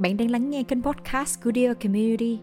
[0.00, 2.38] Bạn đang lắng nghe kênh podcast của Dear Community.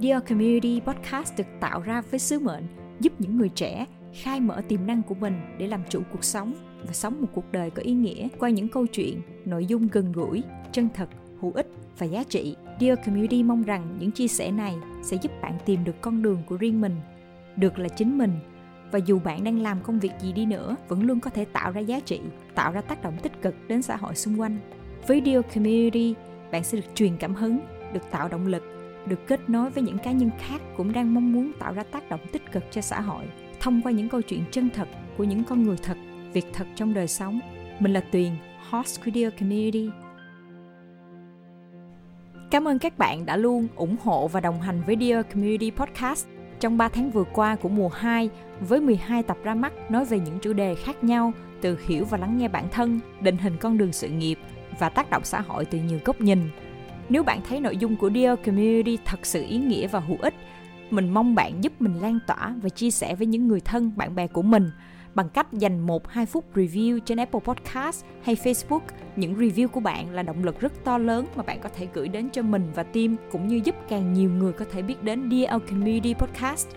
[0.00, 2.64] Dear Community podcast được tạo ra với sứ mệnh
[3.00, 6.54] giúp những người trẻ khai mở tiềm năng của mình để làm chủ cuộc sống
[6.86, 10.12] và sống một cuộc đời có ý nghĩa qua những câu chuyện, nội dung gần
[10.12, 10.42] gũi,
[10.72, 11.08] chân thật,
[11.40, 11.66] hữu ích
[11.98, 12.56] và giá trị.
[12.80, 16.42] Dear Community mong rằng những chia sẻ này sẽ giúp bạn tìm được con đường
[16.46, 16.96] của riêng mình,
[17.56, 18.32] được là chính mình
[18.92, 21.72] và dù bạn đang làm công việc gì đi nữa vẫn luôn có thể tạo
[21.72, 22.20] ra giá trị,
[22.54, 24.58] tạo ra tác động tích cực đến xã hội xung quanh.
[25.06, 26.14] Với Dear Community,
[26.52, 27.58] bạn sẽ được truyền cảm hứng,
[27.92, 28.62] được tạo động lực,
[29.06, 32.08] được kết nối với những cá nhân khác cũng đang mong muốn tạo ra tác
[32.08, 33.24] động tích cực cho xã hội
[33.60, 35.96] thông qua những câu chuyện chân thật của những con người thật,
[36.32, 37.40] việc thật trong đời sống.
[37.78, 38.32] Mình là Tuyền,
[38.70, 39.90] host của Dear Community.
[42.50, 46.26] Cảm ơn các bạn đã luôn ủng hộ và đồng hành với Dear Community Podcast
[46.60, 50.20] trong 3 tháng vừa qua của mùa 2 với 12 tập ra mắt nói về
[50.20, 53.78] những chủ đề khác nhau từ hiểu và lắng nghe bản thân, định hình con
[53.78, 54.38] đường sự nghiệp
[54.78, 56.50] và tác động xã hội từ nhiều góc nhìn.
[57.08, 60.34] Nếu bạn thấy nội dung của Dear Community thật sự ý nghĩa và hữu ích,
[60.90, 64.14] mình mong bạn giúp mình lan tỏa và chia sẻ với những người thân, bạn
[64.14, 64.70] bè của mình
[65.14, 68.80] bằng cách dành 1-2 phút review trên Apple Podcast hay Facebook.
[69.16, 72.08] Những review của bạn là động lực rất to lớn mà bạn có thể gửi
[72.08, 75.30] đến cho mình và team cũng như giúp càng nhiều người có thể biết đến
[75.30, 76.68] Dear Community Podcast.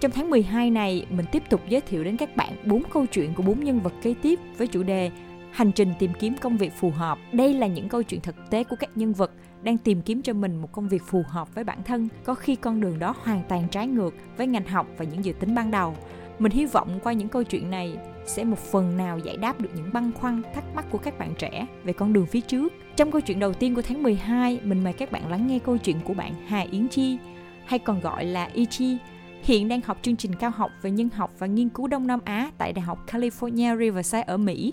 [0.00, 3.34] Trong tháng 12 này, mình tiếp tục giới thiệu đến các bạn bốn câu chuyện
[3.34, 5.10] của bốn nhân vật kế tiếp với chủ đề
[5.56, 7.18] hành trình tìm kiếm công việc phù hợp.
[7.32, 9.30] Đây là những câu chuyện thực tế của các nhân vật
[9.62, 12.56] đang tìm kiếm cho mình một công việc phù hợp với bản thân, có khi
[12.56, 15.70] con đường đó hoàn toàn trái ngược với ngành học và những dự tính ban
[15.70, 15.96] đầu.
[16.38, 17.96] Mình hy vọng qua những câu chuyện này
[18.26, 21.34] sẽ một phần nào giải đáp được những băn khoăn, thắc mắc của các bạn
[21.38, 22.72] trẻ về con đường phía trước.
[22.96, 25.78] Trong câu chuyện đầu tiên của tháng 12, mình mời các bạn lắng nghe câu
[25.78, 27.18] chuyện của bạn Hà Yến Chi,
[27.66, 28.96] hay còn gọi là Ichi,
[29.42, 32.20] hiện đang học chương trình cao học về nhân học và nghiên cứu Đông Nam
[32.24, 34.72] Á tại Đại học California Riverside ở Mỹ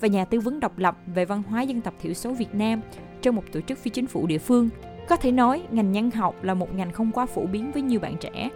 [0.00, 2.80] và nhà tư vấn độc lập về văn hóa dân tộc thiểu số Việt Nam
[3.22, 4.68] trong một tổ chức phi chính phủ địa phương.
[5.08, 8.00] Có thể nói, ngành nhân học là một ngành không quá phổ biến với nhiều
[8.00, 8.50] bạn trẻ.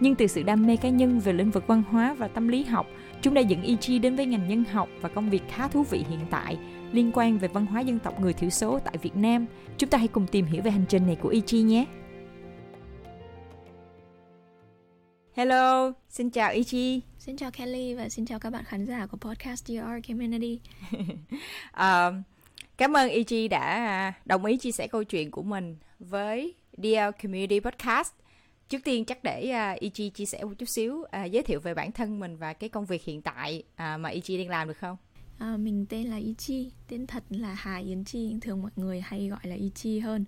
[0.00, 2.64] Nhưng từ sự đam mê cá nhân về lĩnh vực văn hóa và tâm lý
[2.64, 2.86] học,
[3.22, 6.04] chúng đã dẫn Ichi đến với ngành nhân học và công việc khá thú vị
[6.10, 6.58] hiện tại
[6.92, 9.46] liên quan về văn hóa dân tộc người thiểu số tại Việt Nam.
[9.78, 11.86] Chúng ta hãy cùng tìm hiểu về hành trình này của Ichi nhé.
[15.40, 17.00] Hello, xin chào Ichi.
[17.18, 20.60] Xin chào Kelly và xin chào các bạn khán giả của podcast DR Community.
[20.92, 22.14] uh,
[22.76, 27.60] cảm ơn Ichi đã đồng ý chia sẻ câu chuyện của mình với DR Community
[27.60, 28.12] Podcast.
[28.68, 31.74] Trước tiên chắc để uh, Ichi chia sẻ một chút xíu uh, giới thiệu về
[31.74, 34.78] bản thân mình và cái công việc hiện tại uh, mà Ichi đang làm được
[34.78, 34.96] không?
[35.38, 39.28] À, mình tên là Ichi, tên thật là Hà Yến Chi, thường mọi người hay
[39.28, 40.24] gọi là Ichi hơn.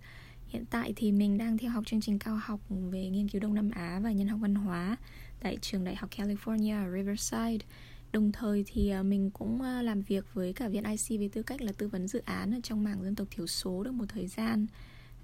[0.52, 3.54] Hiện tại thì mình đang theo học chương trình cao học về nghiên cứu Đông
[3.54, 4.96] Nam Á và nhân học văn hóa
[5.40, 7.66] tại trường đại học California Riverside.
[8.12, 11.42] Đồng thời thì à, mình cũng à, làm việc với cả viện IC với tư
[11.42, 14.04] cách là tư vấn dự án ở trong mảng dân tộc thiểu số được một
[14.08, 14.66] thời gian.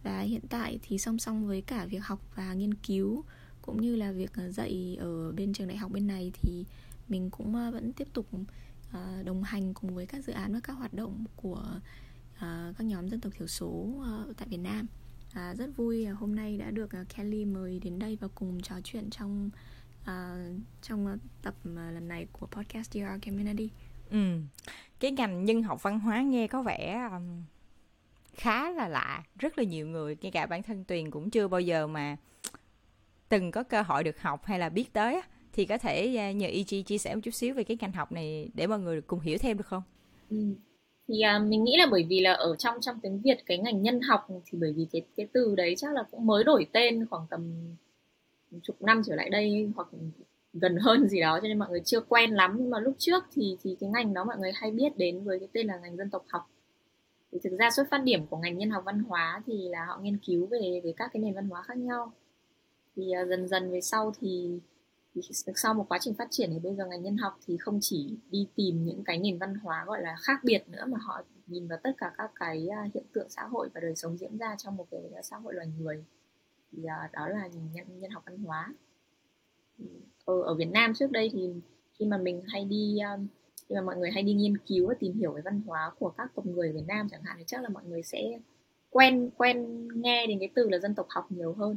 [0.03, 3.25] Và hiện tại thì song song với cả việc học và nghiên cứu
[3.63, 6.65] cũng như là việc à, dạy ở bên trường đại học bên này thì
[7.09, 8.27] mình cũng vẫn tiếp tục
[9.25, 11.65] đồng hành cùng với các dự án và các hoạt động của
[12.79, 13.95] các nhóm dân tộc thiểu số
[14.37, 14.87] tại Việt Nam
[15.33, 18.75] à, rất vui hôm nay đã được uh, Kelly mời đến đây và cùng trò
[18.85, 19.51] chuyện trong
[20.03, 20.09] uh,
[20.83, 23.71] trong uh, tập uh, lần này của podcast DR Community.
[24.11, 24.39] Ừ.
[25.01, 27.43] Cái ngành nhân học văn hóa nghe có vẻ um,
[28.35, 31.61] khá là lạ, rất là nhiều người, ngay cả bản thân Tuyền cũng chưa bao
[31.61, 32.17] giờ mà
[33.29, 35.21] từng có cơ hội được học hay là biết tới
[35.53, 38.51] thì có thể nhờ EG chia sẻ một chút xíu về cái ngành học này
[38.55, 39.83] để mọi người cùng hiểu thêm được không?
[40.31, 40.55] Ừ
[41.09, 43.83] thì à, mình nghĩ là bởi vì là ở trong trong tiếng Việt cái ngành
[43.83, 47.07] nhân học thì bởi vì cái cái từ đấy chắc là cũng mới đổi tên
[47.07, 47.53] khoảng tầm
[48.63, 49.89] chục năm trở lại đây hoặc
[50.53, 52.57] gần hơn gì đó cho nên mọi người chưa quen lắm.
[52.59, 55.39] Nhưng mà lúc trước thì thì cái ngành đó mọi người hay biết đến với
[55.39, 56.51] cái tên là ngành dân tộc học.
[57.33, 59.99] Thì thực ra xuất phát điểm của ngành nhân học văn hóa thì là họ
[60.03, 62.13] nghiên cứu về về các cái nền văn hóa khác nhau.
[62.97, 64.61] Thì à, dần dần về sau thì
[65.29, 67.79] thì sau một quá trình phát triển thì bây giờ ngành nhân học thì không
[67.83, 71.23] chỉ đi tìm những cái nền văn hóa gọi là khác biệt nữa mà họ
[71.47, 74.39] nhìn vào tất cả các cái à, hiện tượng xã hội và đời sống diễn
[74.39, 76.05] ra trong một cái à, xã hội loài người.
[76.73, 78.75] Thì à, đó là nhân, nhân học văn hóa.
[79.79, 79.85] Ừ,
[80.25, 81.55] ở, ở Việt Nam trước đây thì
[81.99, 82.99] khi mà mình hay đi
[83.69, 86.11] khi mà mọi người hay đi nghiên cứu và tìm hiểu về văn hóa của
[86.11, 88.39] các tộc người Việt Nam chẳng hạn thì chắc là mọi người sẽ
[88.91, 91.77] quen quen nghe đến cái từ là dân tộc học nhiều hơn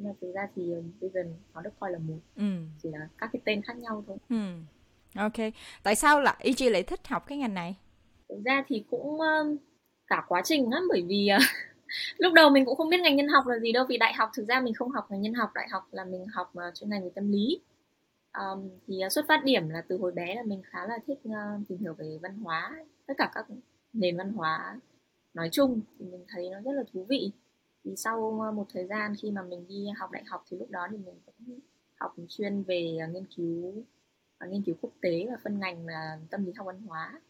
[0.00, 1.20] nhưng mà thực ra thì ờ, bây giờ
[1.54, 2.44] nó được coi là một ừ.
[2.82, 4.16] chỉ là các cái tên khác nhau thôi.
[4.28, 4.36] Ừ.
[5.16, 5.52] ok.
[5.82, 7.76] Tại sao lại y lại thích học cái ngành này?
[8.28, 9.18] Thực ra thì cũng
[10.06, 11.38] cả quá trình lắm bởi vì ờ,
[12.18, 14.30] lúc đầu mình cũng không biết ngành nhân học là gì đâu vì đại học
[14.34, 17.04] thực ra mình không học ngành nhân học đại học là mình học chuyên ngành
[17.04, 17.60] về tâm lý.
[18.38, 21.68] Um, thì xuất phát điểm là từ hồi bé là mình khá là thích uh,
[21.68, 23.46] tìm hiểu về văn hóa tất cả các
[23.92, 24.80] nền văn hóa
[25.34, 27.32] nói chung thì mình thấy nó rất là thú vị
[27.84, 30.70] thì sau ờ, một thời gian khi mà mình đi học đại học thì lúc
[30.70, 31.58] đó thì mình cũng
[31.94, 33.84] học chuyên về ờ, nghiên cứu
[34.38, 37.20] ờ, nghiên cứu quốc tế và phân ngành là tâm lý học văn hóa.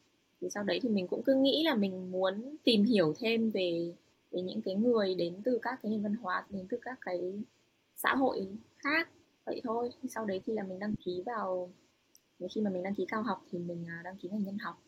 [0.41, 3.95] Thì sau đấy thì mình cũng cứ nghĩ là mình muốn tìm hiểu thêm về
[4.31, 7.45] về những cái người đến từ các cái nền văn hóa, đến từ các cái
[7.97, 8.49] xã hội
[8.79, 9.09] khác,
[9.47, 9.91] vậy thôi.
[10.09, 11.71] Sau đấy thì là mình đăng ký vào,
[12.55, 14.83] khi mà mình đăng ký cao học thì mình đăng ký ngành nhân học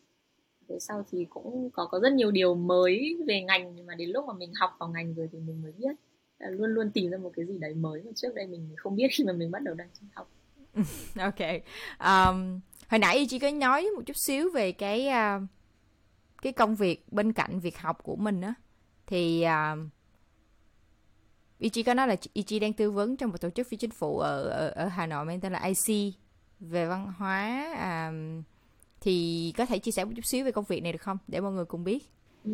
[0.67, 4.09] về sau thì cũng có có rất nhiều điều mới về ngành nhưng mà đến
[4.09, 5.95] lúc mà mình học vào ngành rồi thì mình mới biết.
[6.39, 9.07] Luôn luôn tìm ra một cái gì đấy mới mà trước đây mình không biết
[9.11, 10.29] khi mà mình bắt đầu đang học.
[11.19, 11.39] Ok.
[11.99, 15.43] Um, hồi nãy chị có nói một chút xíu về cái uh,
[16.41, 18.53] cái công việc bên cạnh việc học của mình á.
[19.07, 19.79] Thì à, uh,
[21.59, 24.19] Ichi có nói là Ichi đang tư vấn trong một tổ chức phi chính phủ
[24.19, 26.13] ở ở, ở Hà Nội mang tên là IC
[26.59, 28.43] về văn hóa um,
[29.03, 31.17] thì có thể chia sẻ một chút xíu về công việc này được không?
[31.27, 32.03] Để mọi người cùng biết.
[32.45, 32.51] Ừ.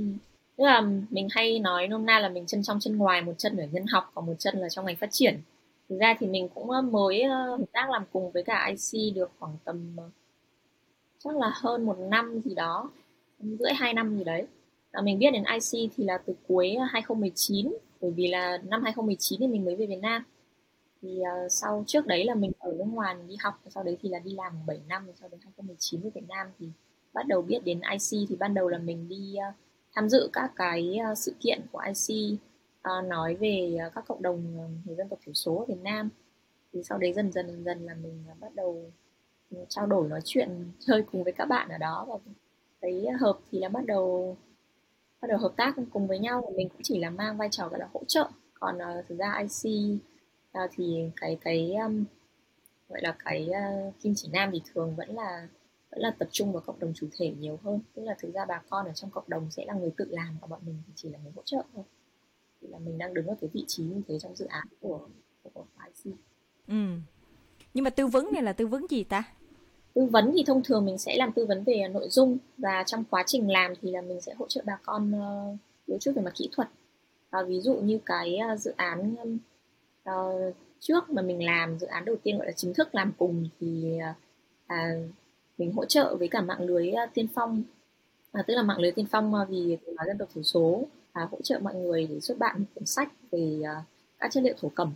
[0.58, 3.58] tức là mình hay nói nôm na là mình chân trong chân ngoài, một chân
[3.58, 5.42] ở nhân học còn một chân là trong ngành phát triển.
[5.90, 9.58] Thực ra thì mình cũng mới hợp tác làm cùng với cả IC được khoảng
[9.64, 10.10] tầm ờ,
[11.24, 12.90] chắc là hơn một năm gì đó
[13.40, 14.48] rưỡi hai năm gì đấy.
[14.94, 19.40] Và mình biết đến IC thì là từ cuối 2019 bởi vì là năm 2019
[19.40, 20.24] thì mình mới về Việt Nam
[21.02, 23.98] thì uh, sau trước đấy là mình ở nước ngoài mình đi học sau đấy
[24.02, 26.68] thì là đi làm 7 năm rồi sau đến 2019 về Việt Nam thì
[27.14, 29.56] bắt đầu biết đến IC thì ban đầu là mình đi uh,
[29.94, 32.40] tham dự các cái uh, sự kiện của IC
[32.80, 36.10] uh, nói về uh, các cộng đồng người dân tộc thiểu số ở Việt Nam.
[36.74, 38.92] Thì sau đấy dần dần dần dần là mình uh, bắt đầu
[39.52, 42.06] ừ, trao đổi nói chuyện chơi cùng với các bạn ở đó.
[42.10, 42.18] Và
[42.82, 44.38] thấy hợp thì là bắt đầu
[45.22, 47.68] bắt đầu hợp tác cùng với nhau và mình cũng chỉ là mang vai trò
[47.68, 48.28] gọi là hỗ trợ.
[48.54, 49.72] Còn uh, thực ra IC
[50.58, 52.04] uh, thì cái cái um,
[52.90, 55.48] gọi là cái uh, kim chỉ nam thì thường vẫn là
[55.92, 58.46] vẫn là tập trung vào cộng đồng chủ thể nhiều hơn tức là thực ra
[58.46, 60.94] bà con ở trong cộng đồng sẽ là người tự làm và bọn mình thì
[60.96, 61.84] chỉ là người hỗ trợ thôi
[62.62, 65.00] thì là mình đang đứng ở cái vị trí như thế trong dự án của
[65.54, 66.16] của IC.
[66.68, 66.86] Ừ.
[67.74, 69.24] Nhưng mà tư vấn này là tư vấn gì ta?
[69.94, 73.04] tư vấn thì thông thường mình sẽ làm tư vấn về nội dung và trong
[73.10, 75.58] quá trình làm thì là mình sẽ hỗ trợ bà con uh,
[75.88, 76.68] đôi chút về mặt kỹ thuật
[77.40, 79.16] uh, ví dụ như cái uh, dự án
[80.10, 83.50] uh, trước mà mình làm dự án đầu tiên gọi là chính thức làm cùng
[83.60, 84.00] thì
[84.68, 84.76] uh,
[85.58, 87.64] mình hỗ trợ với cả mạng lưới uh, tiên phong.
[88.40, 90.84] Uh, tức là mạng lưới tiên phong uh, vì nói dân tộc thiểu số
[91.24, 93.84] uh, hỗ trợ mọi người để xuất bản một cuốn sách về uh,
[94.20, 94.94] các chất liệu thổ cẩm.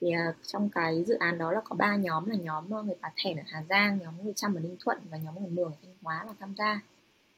[0.00, 3.12] Thì uh, trong cái dự án đó là có ba nhóm là nhóm người Bà
[3.24, 5.76] Thẻn ở Hà Giang nhóm người Trăm ở Ninh Thuận và nhóm người Mường ở
[5.82, 6.80] Thanh Hóa là tham gia.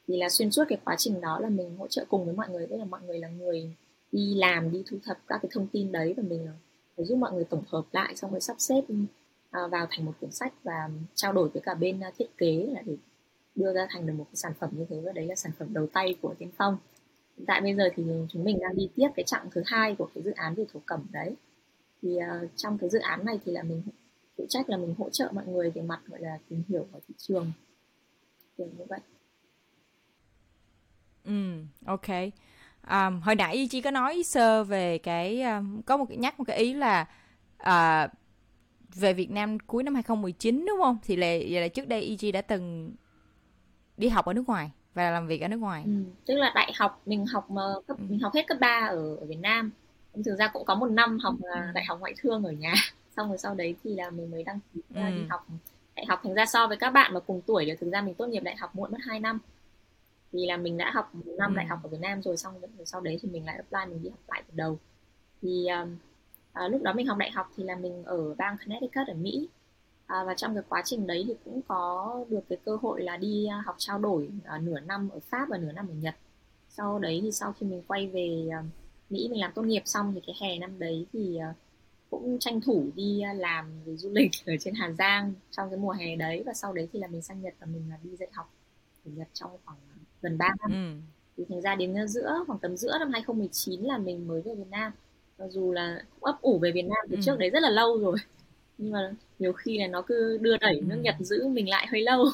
[0.07, 2.49] Thì là xuyên suốt cái quá trình đó là mình hỗ trợ cùng với mọi
[2.49, 3.75] người tức là mọi người là người
[4.11, 6.47] đi làm đi thu thập các cái thông tin đấy và mình
[6.99, 8.81] để giúp mọi người tổng hợp lại xong rồi sắp xếp
[9.51, 12.67] ờ, vào thành một cuốn sách và trao đổi với cả bên ờ, thiết kế
[12.73, 12.95] là để
[13.55, 15.01] đưa ra thành được một cái sản phẩm như thế.
[15.05, 16.77] Và đấy là sản phẩm đầu tay của Tiên Phong.
[17.37, 20.09] Hiện tại bây giờ thì chúng mình đang đi tiếp cái chặng thứ hai của
[20.15, 21.35] cái dự án về thổ cẩm đấy.
[22.01, 23.83] Thì uh, trong cái dự án này thì là mình
[24.37, 26.99] phụ trách là mình hỗ trợ mọi người về mặt gọi là tìm hiểu ở
[27.07, 27.51] thị trường.
[28.57, 28.99] Kiểu như vậy.
[31.23, 32.07] Ừ ok
[32.89, 35.43] um, hồi nãy chị có nói sơ về cái
[35.85, 37.05] có một cái nhắc một cái ý là
[37.61, 38.11] uh,
[38.95, 40.97] về Việt Nam cuối năm 2019 đúng không?
[41.03, 41.27] Thì là,
[41.61, 42.91] là trước đây EG đã từng
[43.97, 45.83] đi học ở nước ngoài và làm việc ở nước ngoài.
[45.85, 45.91] Ừ,
[46.25, 48.03] tức là đại học mình học mà cấp ừ.
[48.09, 49.71] mình học hết cấp 3 ở, ở Việt Nam
[50.25, 51.49] thực ra cũng có một năm học ừ.
[51.73, 52.73] đại học ngoại thương ở nhà
[53.17, 55.01] xong rồi sau đấy thì là mình mới đăng ký ừ.
[55.15, 55.47] đi học
[55.95, 58.13] đại học thành ra so với các bạn mà cùng tuổi thì thực ra mình
[58.13, 59.39] tốt nghiệp đại học muộn mất 2 năm
[60.31, 61.55] vì là mình đã học một năm ừ.
[61.55, 64.03] đại học ở Việt Nam rồi xong rồi sau đấy thì mình lại apply mình
[64.03, 64.79] đi học lại từ đầu.
[65.41, 65.67] Thì
[66.53, 69.49] à, lúc đó mình học đại học thì là mình ở bang Connecticut ở Mỹ.
[70.05, 73.17] À, và trong cái quá trình đấy thì cũng có được cái cơ hội là
[73.17, 76.15] đi học trao đổi à, nửa năm ở Pháp và nửa năm ở Nhật.
[76.69, 78.63] Sau đấy thì sau khi mình quay về à,
[79.09, 81.53] Mỹ mình làm tốt nghiệp xong thì cái hè năm đấy thì ờ,
[82.09, 85.79] cũng tranh thủ đi ờ, làm về du lịch ở trên Hà Giang trong cái
[85.79, 86.43] mùa hè đấy.
[86.45, 88.53] Và sau đấy thì là mình sang Nhật và mình là đi dạy học
[89.05, 89.77] ở Nhật trong khoảng
[90.21, 90.71] gần 3 năm.
[90.71, 91.01] Ừ.
[91.37, 94.67] Thì thành ra đến giữa khoảng tầm giữa năm 2019 là mình mới về Việt
[94.69, 94.91] Nam.
[95.37, 97.21] Mặc dù là cũng ấp ủ về Việt Nam từ ừ.
[97.25, 98.17] trước đấy rất là lâu rồi.
[98.77, 101.01] Nhưng mà nhiều khi là nó cứ đưa đẩy nước ừ.
[101.01, 102.25] Nhật giữ mình lại hơi lâu.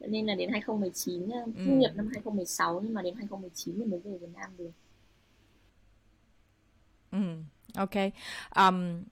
[0.00, 1.52] nên là đến 2019 ờ, ừ.
[1.56, 4.70] nghiệp năm 2016 nhưng mà đến 2019 thì mới về Việt Nam được.
[7.12, 7.18] Ừ,
[7.74, 7.94] ok.
[8.56, 9.02] Um,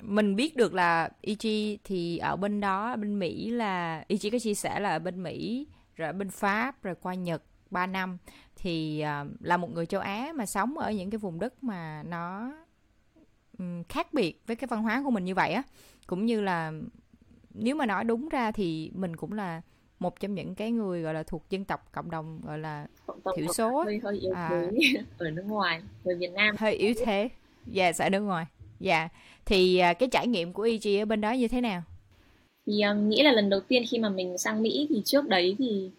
[0.00, 4.54] mình biết được là Ichi thì ở bên đó bên Mỹ là Ichi có chia
[4.54, 5.66] sẻ là ở bên Mỹ
[5.96, 8.18] rồi ở bên Pháp rồi qua Nhật 3 năm.
[8.56, 12.02] Thì uh, là một người châu Á mà sống ở những cái vùng đất mà
[12.02, 12.52] nó
[13.58, 15.62] um, khác biệt với cái văn hóa của mình như vậy á.
[16.06, 16.72] Cũng như là
[17.54, 19.62] nếu mà nói đúng ra thì mình cũng là
[19.98, 22.86] một trong những cái người gọi là thuộc dân tộc cộng đồng gọi là
[23.36, 26.56] thiểu số hơi hơi yếu à, thế ở nước ngoài người Việt Nam.
[26.58, 27.28] Hơi yếu thế.
[27.66, 28.46] Dạ yeah, ở nước ngoài.
[28.80, 28.98] Dạ.
[28.98, 29.12] Yeah.
[29.44, 31.82] thì uh, cái trải nghiệm của EG ở bên đó như thế nào
[32.66, 35.56] thì um, nghĩ là lần đầu tiên khi mà mình sang Mỹ thì trước đấy
[35.58, 35.90] thì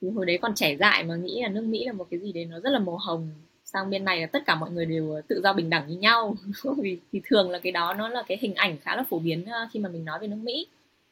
[0.00, 2.32] thì hồi đấy còn trẻ dại mà nghĩ là nước Mỹ là một cái gì
[2.32, 3.28] đấy nó rất là màu hồng.
[3.64, 5.98] Sang bên này là tất cả mọi người đều ờ, tự do bình đẳng như
[5.98, 6.36] nhau.
[6.78, 9.44] Vì thì thường là cái đó nó là cái hình ảnh khá là phổ biến
[9.46, 10.66] ờ, khi mà mình nói về nước Mỹ.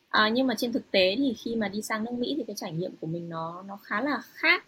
[0.08, 2.56] À, nhưng mà trên thực tế thì khi mà đi sang nước Mỹ thì cái
[2.56, 4.64] trải nghiệm của mình nó nó khá là khác.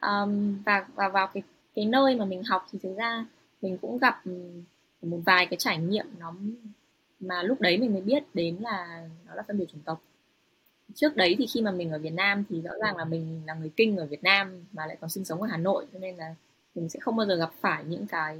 [0.00, 1.42] Um, và và vào cái
[1.74, 3.26] cái nơi mà mình học thì thực ra
[3.62, 4.22] mình cũng gặp
[5.02, 6.34] một vài cái trải nghiệm nó
[7.20, 10.02] mà lúc đấy mình mới biết đến là nó là phân biệt chủng tộc.
[10.94, 13.54] Trước đấy thì khi mà mình ở Việt Nam thì rõ ràng là mình là
[13.54, 16.16] người kinh ở Việt Nam mà lại còn sinh sống ở Hà Nội cho nên
[16.16, 16.34] là
[16.74, 18.38] mình sẽ không bao giờ gặp phải những cái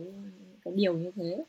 [0.65, 1.45] cái điều như thế.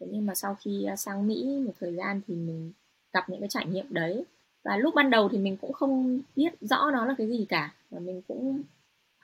[0.00, 2.72] Thế nhưng mà sau khi à, sang Mỹ một thời gian thì mình
[3.12, 4.24] gặp những cái trải nghiệm đấy.
[4.64, 7.74] Và lúc ban đầu thì mình cũng không biết rõ nó là cái gì cả
[7.90, 8.62] và mình cũng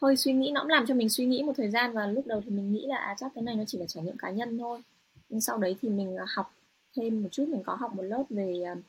[0.02, 2.26] hơi suy nghĩ nó cũng làm cho mình suy nghĩ một thời gian và lúc
[2.26, 4.30] đầu thì mình nghĩ là à, chắc cái này nó chỉ là trải nghiệm cá
[4.30, 4.82] nhân thôi.
[5.28, 6.52] Nhưng sau đấy thì mình à, học
[6.96, 8.82] thêm một chút mình có học một lớp về um,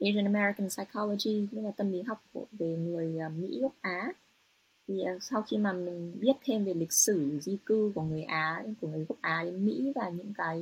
[0.00, 4.12] Asian American Psychology tức là tâm lý học của về người uh, Mỹ gốc Á.
[4.88, 8.22] Thì uh, sau khi mà mình biết thêm về lịch sử di cư của người
[8.22, 10.60] Á của người gốc Á đến Mỹ và những cái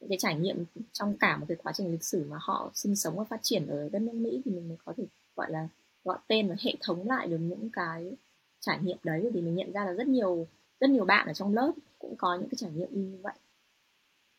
[0.00, 2.96] những cái trải nghiệm trong cả một cái quá trình lịch sử mà họ sinh
[2.96, 5.04] sống và phát triển ở đất nước Mỹ thì mình mới có thể
[5.36, 5.68] gọi là
[6.04, 8.12] gọi tên và hệ thống lại được những cái
[8.60, 9.30] trải nghiệm đấy.
[9.34, 10.46] Thì mình nhận ra là rất nhiều
[10.80, 13.34] rất nhiều bạn ở trong lớp cũng có những cái trải nghiệm như vậy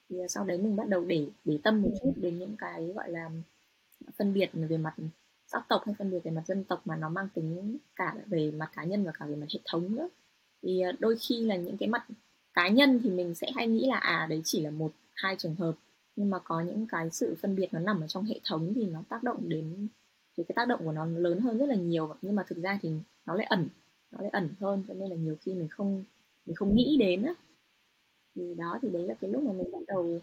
[0.10, 3.12] thì sau đấy mình bắt đầu để để tâm một chút đến những cái gọi
[3.12, 3.30] là
[4.18, 4.96] phân biệt về mặt
[5.48, 8.52] sắc tộc hay phân biệt về mặt dân tộc mà nó mang tính cả về
[8.52, 10.10] mặt cá nhân và cả về mặt hệ thống nữa.
[10.62, 12.08] Thì à, đôi khi là những cái mặt
[12.54, 15.56] cá nhân thì mình sẽ hay nghĩ là à đấy chỉ là một hai trường
[15.56, 15.76] hợp.
[16.16, 18.86] Nhưng mà có những cái sự phân biệt nó nằm ở trong hệ thống thì
[18.86, 19.88] nó tác động đến
[20.38, 22.16] thì cái tác động của nó lớn hơn rất là nhiều.
[22.22, 22.90] Nhưng mà thực ra thì
[23.26, 23.68] nó lại ẩn
[24.12, 24.84] nó lại ẩn hơn.
[24.88, 26.04] Cho nên là nhiều khi mình không
[26.46, 27.34] mình không nghĩ đến á
[28.38, 30.20] thì đó thì đấy là cái lúc mà mình bắt đầu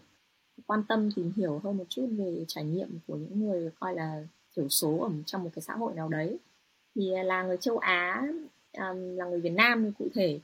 [0.67, 4.23] quan tâm tìm hiểu hơn một chút về trải nghiệm của những người coi là
[4.55, 6.37] thiểu số ở trong một cái xã hội nào đấy.
[6.95, 8.27] Thì à, là người châu Á
[8.77, 10.39] um, là người Việt Nam cụ thể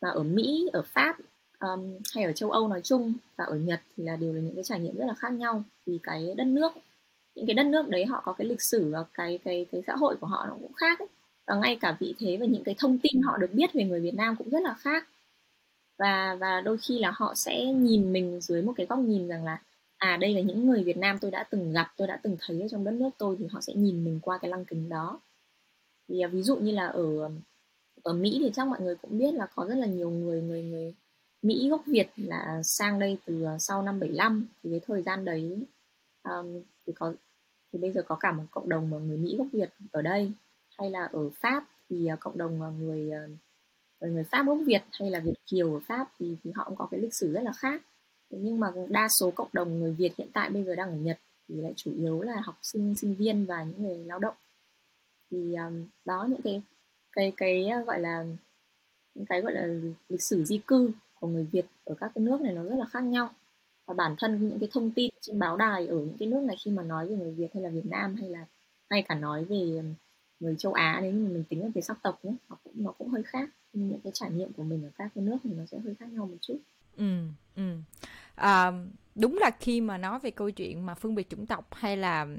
[0.00, 1.16] và ở Mỹ ở Pháp
[1.60, 4.54] um, hay ở châu Âu nói chung và ở Nhật thì là đều là những
[4.54, 5.62] cái trải nghiệm rất là khác nhau.
[5.86, 6.72] Vì cái đất nước
[7.34, 9.96] những cái đất nước đấy họ có cái lịch sử và cái cái cái xã
[9.96, 11.08] hội của họ nó cũng khác ấy.
[11.46, 14.00] và ngay cả vị thế và những cái thông tin họ được biết về người
[14.00, 15.08] Việt Nam cũng rất là khác
[16.00, 19.44] và và đôi khi là họ sẽ nhìn mình dưới một cái góc nhìn rằng
[19.44, 19.62] là
[19.98, 22.60] à đây là những người Việt Nam tôi đã từng gặp tôi đã từng thấy
[22.62, 25.20] ở trong đất nước tôi thì họ sẽ nhìn mình qua cái lăng kính đó.
[26.08, 27.30] Thì ví dụ như là ở
[28.02, 30.62] ở Mỹ thì chắc mọi người cũng biết là có rất là nhiều người người
[30.62, 30.94] người
[31.42, 35.24] Mỹ gốc Việt là sang đây từ à, sau năm 75 thì cái thời gian
[35.24, 35.66] đấy
[36.24, 37.14] um, thì có
[37.72, 40.32] thì bây giờ có cả một cộng đồng mà người Mỹ gốc Việt ở đây.
[40.78, 43.26] Hay là ở Pháp thì à, cộng đồng người à,
[44.06, 46.76] uh, người Pháp gốc Việt hay là Việt kiều ở Pháp thì thì họ cũng
[46.76, 47.82] có cái lịch sử rất là khác.
[48.30, 51.18] Nhưng mà đa số cộng đồng người Việt hiện tại bây giờ đang ở Nhật
[51.48, 54.34] thì lại chủ yếu là học sinh sinh viên và những người lao động.
[55.30, 56.62] Thì um, đó những cái
[57.12, 58.24] cái cái uh, gọi là
[59.14, 59.66] những cái gọi là
[60.08, 60.90] lịch sử di cư
[61.20, 63.30] của người Việt ở các cái nước này nó rất là khác nhau.
[63.86, 66.56] Và bản thân những cái thông tin trên báo đài ở những cái nước này
[66.64, 68.46] khi mà nói về người Việt hay là Việt Nam hay là
[68.90, 69.94] hay cả nói về um,
[70.40, 73.22] người châu Á nếu mình tính về sắc tộc nhé nó cũng nó cũng hơi
[73.22, 75.94] khác những cái trải nghiệm của mình ở các cái nước thì nó sẽ hơi
[75.94, 76.58] khác nhau một chút.
[76.96, 77.04] Ừ
[77.56, 77.76] ừ.
[78.34, 78.72] À,
[79.14, 82.22] đúng là khi mà nói về câu chuyện mà phân biệt chủng tộc hay là
[82.22, 82.36] ừ,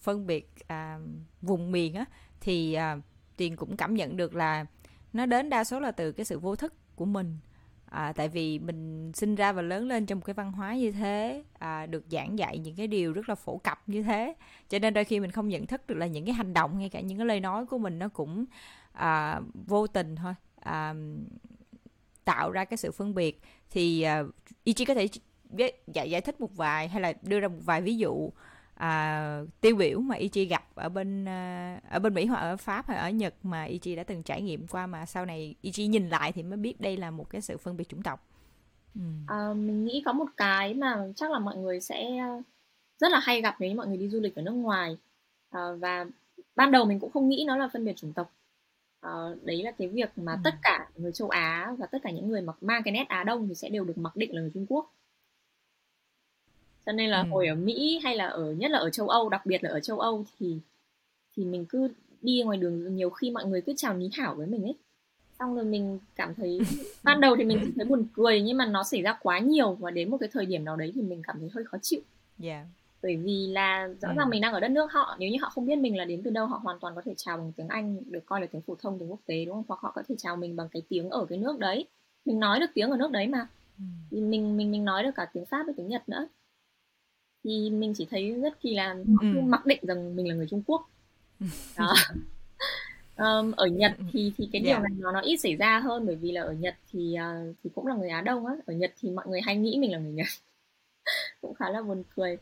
[0.00, 0.98] phân biệt à,
[1.42, 2.04] vùng miền á
[2.40, 2.98] thì à,
[3.36, 4.66] tiền cũng cảm nhận được là
[5.12, 7.38] nó đến đa số là từ cái sự vô thức của mình.
[7.86, 10.92] À, tại vì mình sinh ra và lớn lên trong một cái văn hóa như
[10.92, 14.34] thế à, được giảng dạy những cái điều rất là phổ cập như thế.
[14.68, 16.88] Cho nên đôi khi mình không nhận thức được là những cái hành động ngay
[16.88, 18.44] cả những cái lời nói của mình nó cũng
[18.92, 20.94] à, vô tình thôi à,
[22.24, 23.40] tạo ra cái sự phân biệt
[23.70, 24.22] thì à,
[24.64, 25.08] Ichi có thể
[25.50, 28.30] giải dạ, giải thích một vài hay là đưa ra một vài ví dụ
[28.74, 32.88] à, tiêu biểu mà Ichi gặp ở bên à, ở bên Mỹ hoặc ở Pháp
[32.88, 36.08] hay ở Nhật mà Ichi đã từng trải nghiệm qua mà sau này Ichi nhìn
[36.08, 38.28] lại thì mới biết đây là một cái sự phân biệt chủng tộc.
[38.94, 39.00] Ừ.
[39.26, 42.10] À, mình nghĩ có một cái mà chắc là mọi người sẽ
[42.98, 44.96] rất là hay gặp nếu mọi người đi du lịch ở nước ngoài
[45.50, 46.06] à, và
[46.56, 48.32] ban đầu mình cũng không nghĩ nó là phân biệt chủng tộc
[49.06, 50.38] uh, đấy là cái việc mà ừ.
[50.44, 53.24] tất cả người châu Á và tất cả những người mặc mang cái nét Á
[53.24, 54.92] Đông thì sẽ đều được mặc định là người Trung Quốc
[56.86, 57.28] cho nên là ừ.
[57.30, 59.80] hồi ở Mỹ hay là ở nhất là ở châu Âu đặc biệt là ở
[59.80, 60.58] châu Âu thì
[61.36, 61.88] thì mình cứ
[62.22, 64.74] đi ngoài đường nhiều khi mọi người cứ chào ní hảo với mình ấy
[65.38, 66.60] xong rồi mình cảm thấy
[67.02, 69.90] ban đầu thì mình thấy buồn cười nhưng mà nó xảy ra quá nhiều và
[69.90, 72.00] đến một cái thời điểm nào đấy thì mình cảm thấy hơi khó chịu
[72.42, 72.66] yeah.
[73.02, 74.30] Bởi vì là rõ ràng ừ.
[74.30, 76.30] mình đang ở đất nước họ nếu như họ không biết mình là đến từ
[76.30, 78.74] đâu họ hoàn toàn có thể chào bằng tiếng Anh được coi là tiếng phổ
[78.74, 79.64] thông tiếng quốc tế đúng không?
[79.68, 81.86] Hoặc họ có thể chào mình bằng cái tiếng ở cái nước đấy.
[82.24, 83.48] Mình nói được tiếng ở nước đấy mà.
[83.78, 83.84] Ừ.
[84.10, 86.28] mình mình mình nói được cả tiếng Pháp và tiếng Nhật nữa.
[87.44, 89.26] Thì mình chỉ thấy rất kỳ là ừ.
[89.44, 90.90] mặc định rằng mình là người Trung Quốc.
[91.78, 91.94] Đó.
[93.16, 94.82] Um, ở Nhật thì thì cái điều yeah.
[94.82, 97.70] này nó nó ít xảy ra hơn bởi vì là ở Nhật thì uh, thì
[97.74, 98.54] cũng là người Á Đông á.
[98.66, 100.26] Ở Nhật thì mọi người hay nghĩ mình là người Nhật.
[101.40, 102.38] Cũng khá là buồn cười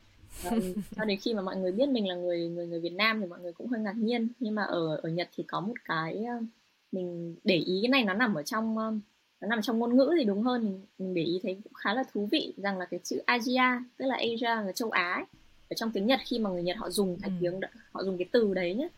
[0.97, 3.27] cho đến khi mà mọi người biết mình là người người người Việt Nam thì
[3.27, 6.25] mọi người cũng hơi ngạc nhiên nhưng mà ở ở Nhật thì có một cái
[6.39, 6.45] uh,
[6.93, 8.95] mình để ý cái này nó nằm ở trong uh,
[9.41, 11.95] nó nằm trong ngôn ngữ thì đúng hơn mình, mình để ý thấy cũng khá
[11.95, 15.25] là thú vị rằng là cái chữ Asia tức là Asia là châu Á ấy.
[15.69, 17.37] ở trong tiếng Nhật khi mà người Nhật họ dùng cái ừ.
[17.41, 17.61] tiếng
[17.93, 18.89] họ dùng cái từ đấy nhé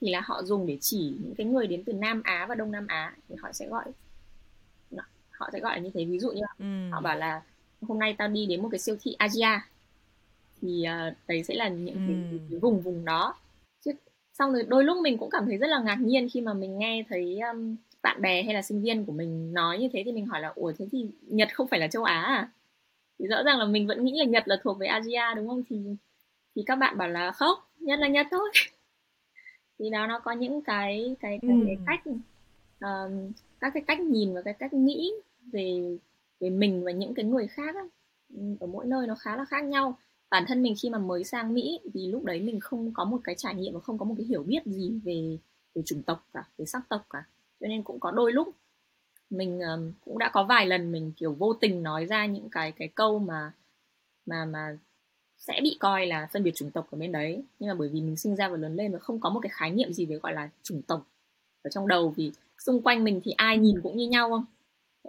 [0.00, 2.70] thì là họ dùng để chỉ những cái người đến từ Nam Á và Đông
[2.70, 3.84] Nam Á thì họ sẽ gọi
[5.40, 6.90] họ sẽ gọi là như thế ví dụ như ừ.
[6.90, 7.42] họ bảo là
[7.82, 9.60] hôm nay tao đi đến một cái siêu thị Asia
[10.62, 12.00] thì uh, đấy sẽ là những ừ.
[12.08, 13.34] cái, cái vùng vùng đó.
[13.84, 13.90] Chứ
[14.32, 16.78] xong rồi đôi lúc mình cũng cảm thấy rất là ngạc nhiên khi mà mình
[16.78, 20.12] nghe thấy um, bạn bè hay là sinh viên của mình nói như thế thì
[20.12, 22.50] mình hỏi là ủa thế thì Nhật không phải là châu Á à?
[23.18, 25.62] Thì rõ ràng là mình vẫn nghĩ là Nhật là thuộc về Asia đúng không?
[25.70, 25.76] Thì
[26.56, 28.50] thì các bạn bảo là không Nhật là Nhật thôi.
[29.78, 31.64] Thì đó nó có những cái cái cái, ừ.
[31.66, 32.02] cái cách
[32.80, 35.12] um, các cái cách nhìn và cái cách nghĩ
[35.52, 35.98] về
[36.40, 37.82] về mình và những cái người khác á,
[38.60, 39.98] ở mỗi nơi nó khá là khác nhau
[40.30, 43.20] bản thân mình khi mà mới sang Mỹ vì lúc đấy mình không có một
[43.24, 45.38] cái trải nghiệm và không có một cái hiểu biết gì về
[45.74, 47.24] về chủng tộc cả về sắc tộc cả.
[47.60, 48.54] Cho nên cũng có đôi lúc
[49.30, 52.72] mình um, cũng đã có vài lần mình kiểu vô tình nói ra những cái
[52.72, 53.52] cái câu mà
[54.26, 54.78] mà mà
[55.38, 57.42] sẽ bị coi là phân biệt chủng tộc ở bên đấy.
[57.58, 59.50] Nhưng mà bởi vì mình sinh ra và lớn lên và không có một cái
[59.54, 61.06] khái niệm gì về gọi là chủng tộc
[61.62, 62.14] ở trong đầu.
[62.16, 64.44] Vì xung quanh mình thì ai nhìn cũng như nhau không?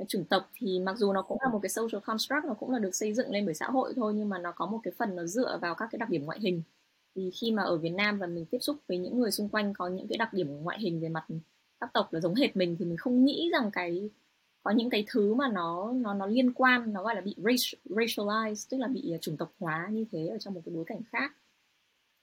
[0.07, 2.79] Chủng tộc thì mặc dù nó cũng là một cái social construct nó cũng là
[2.79, 5.15] được xây dựng lên bởi xã hội thôi nhưng mà nó có một cái phần
[5.15, 6.61] nó dựa vào các cái đặc điểm ngoại hình.
[7.15, 9.73] Thì khi mà ở Việt Nam và mình tiếp xúc với những người xung quanh
[9.73, 11.25] có những cái đặc điểm ngoại hình về mặt
[11.79, 14.09] sắc tộc là giống hệt mình thì mình không nghĩ rằng cái
[14.63, 17.35] có những cái thứ mà nó nó nó liên quan nó gọi là bị
[17.85, 21.01] racialized tức là bị chủng tộc hóa như thế ở trong một cái bối cảnh
[21.11, 21.33] khác.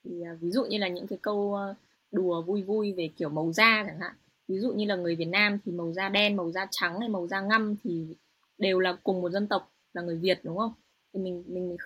[0.04, 1.76] Thì uh, ví dụ như là những cái câu uh,
[2.12, 4.14] đùa vui vui về kiểu màu da chẳng hạn
[4.48, 7.08] ví dụ như là người Việt Nam thì màu da đen màu da trắng hay
[7.08, 8.16] màu da ngăm thì
[8.58, 10.72] đều là cùng một dân tộc là người Việt đúng không?
[11.12, 11.76] Thì mình mình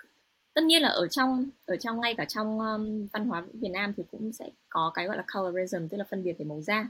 [0.55, 3.92] tất nhiên là ở trong ở trong ngay cả trong um, văn hóa Việt Nam
[3.96, 6.88] thì cũng sẽ có cái gọi là colorism tức là phân biệt về màu da.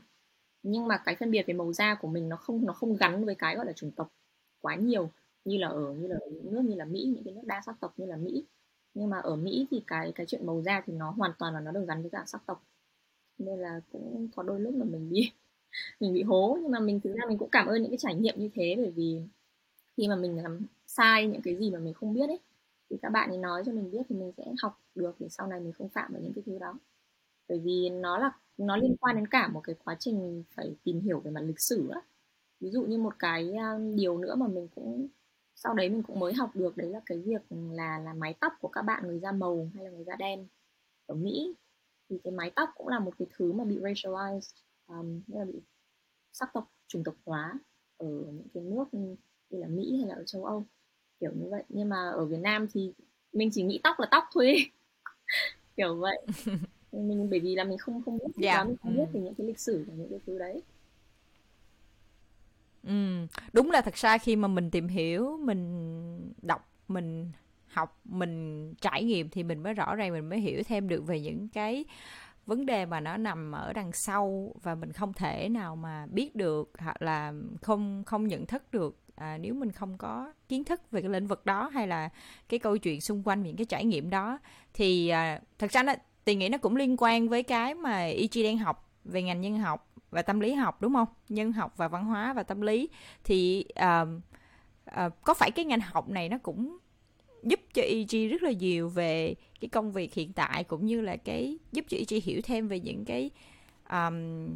[0.62, 3.24] Nhưng mà cái phân biệt về màu da của mình nó không nó không gắn
[3.24, 4.12] với cái gọi là chủng tộc
[4.60, 5.10] quá nhiều
[5.44, 7.62] như là ở như là ở những nước như là Mỹ những cái nước đa
[7.66, 8.44] sắc tộc như là Mỹ.
[8.94, 11.60] Nhưng mà ở Mỹ thì cái cái chuyện màu da thì nó hoàn toàn là
[11.60, 12.64] nó được gắn với cả sắc tộc.
[13.38, 15.30] Nên là cũng có đôi lúc mà mình bị
[16.00, 16.58] mình bị hố.
[16.62, 18.74] Nhưng mà mình, thực ra mình cũng cảm ơn những cái trải nghiệm như thế,
[18.78, 19.20] bởi vì
[19.96, 22.40] khi mà mình làm sai những cái gì mà mình không biết ấy,
[22.90, 25.46] thì các bạn ấy nói cho mình biết thì mình sẽ học được để sau
[25.46, 26.74] này mình không phạm vào những cái thứ đó.
[27.48, 31.00] Bởi vì nó là, nó liên quan đến cả một cái quá trình phải tìm
[31.00, 32.02] hiểu về mặt lịch sử á.
[32.60, 33.52] Ví dụ như một cái
[33.96, 35.08] điều nữa mà mình cũng,
[35.56, 38.52] sau đấy mình cũng mới học được, đấy là cái việc là là mái tóc
[38.60, 40.46] của các bạn người da màu hay là người da đen
[41.06, 41.54] ở Mỹ.
[42.10, 44.40] Thì cái mái tóc cũng là một cái thứ mà bị racialized
[44.86, 45.60] um, là bị
[46.32, 47.58] sắc tộc chủng tộc hóa
[47.98, 49.16] ở những cái nước như
[49.50, 50.66] là Mỹ hay là ở châu Âu
[51.20, 52.92] kiểu như vậy nhưng mà ở Việt Nam thì
[53.32, 54.56] mình chỉ nghĩ tóc là tóc thôi
[55.76, 56.26] kiểu vậy
[56.92, 58.56] mình bởi vì là mình không không biết yeah.
[58.56, 58.64] Dạ.
[58.64, 60.62] mình không biết về những cái lịch sử và những cái thứ đấy
[62.86, 67.32] Ừ, đúng là thật ra khi mà mình tìm hiểu, mình đọc, mình
[67.66, 71.20] học, mình trải nghiệm thì mình mới rõ ràng mình mới hiểu thêm được về
[71.20, 71.84] những cái
[72.46, 76.36] vấn đề mà nó nằm ở đằng sau và mình không thể nào mà biết
[76.36, 80.90] được hoặc là không không nhận thức được à, nếu mình không có kiến thức
[80.90, 82.08] về cái lĩnh vực đó hay là
[82.48, 84.38] cái câu chuyện xung quanh những cái trải nghiệm đó
[84.74, 88.44] thì à, thật ra nó thì nghĩ nó cũng liên quan với cái mà EG
[88.44, 91.08] đang học về ngành nhân học và tâm lý học đúng không?
[91.28, 92.88] Nhân học và văn hóa và tâm lý
[93.24, 94.04] thì à,
[94.84, 96.78] à, có phải cái ngành học này nó cũng
[97.42, 101.16] giúp cho EG rất là nhiều về cái công việc hiện tại cũng như là
[101.16, 103.30] cái giúp cho EG hiểu thêm về những cái
[103.90, 104.48] um,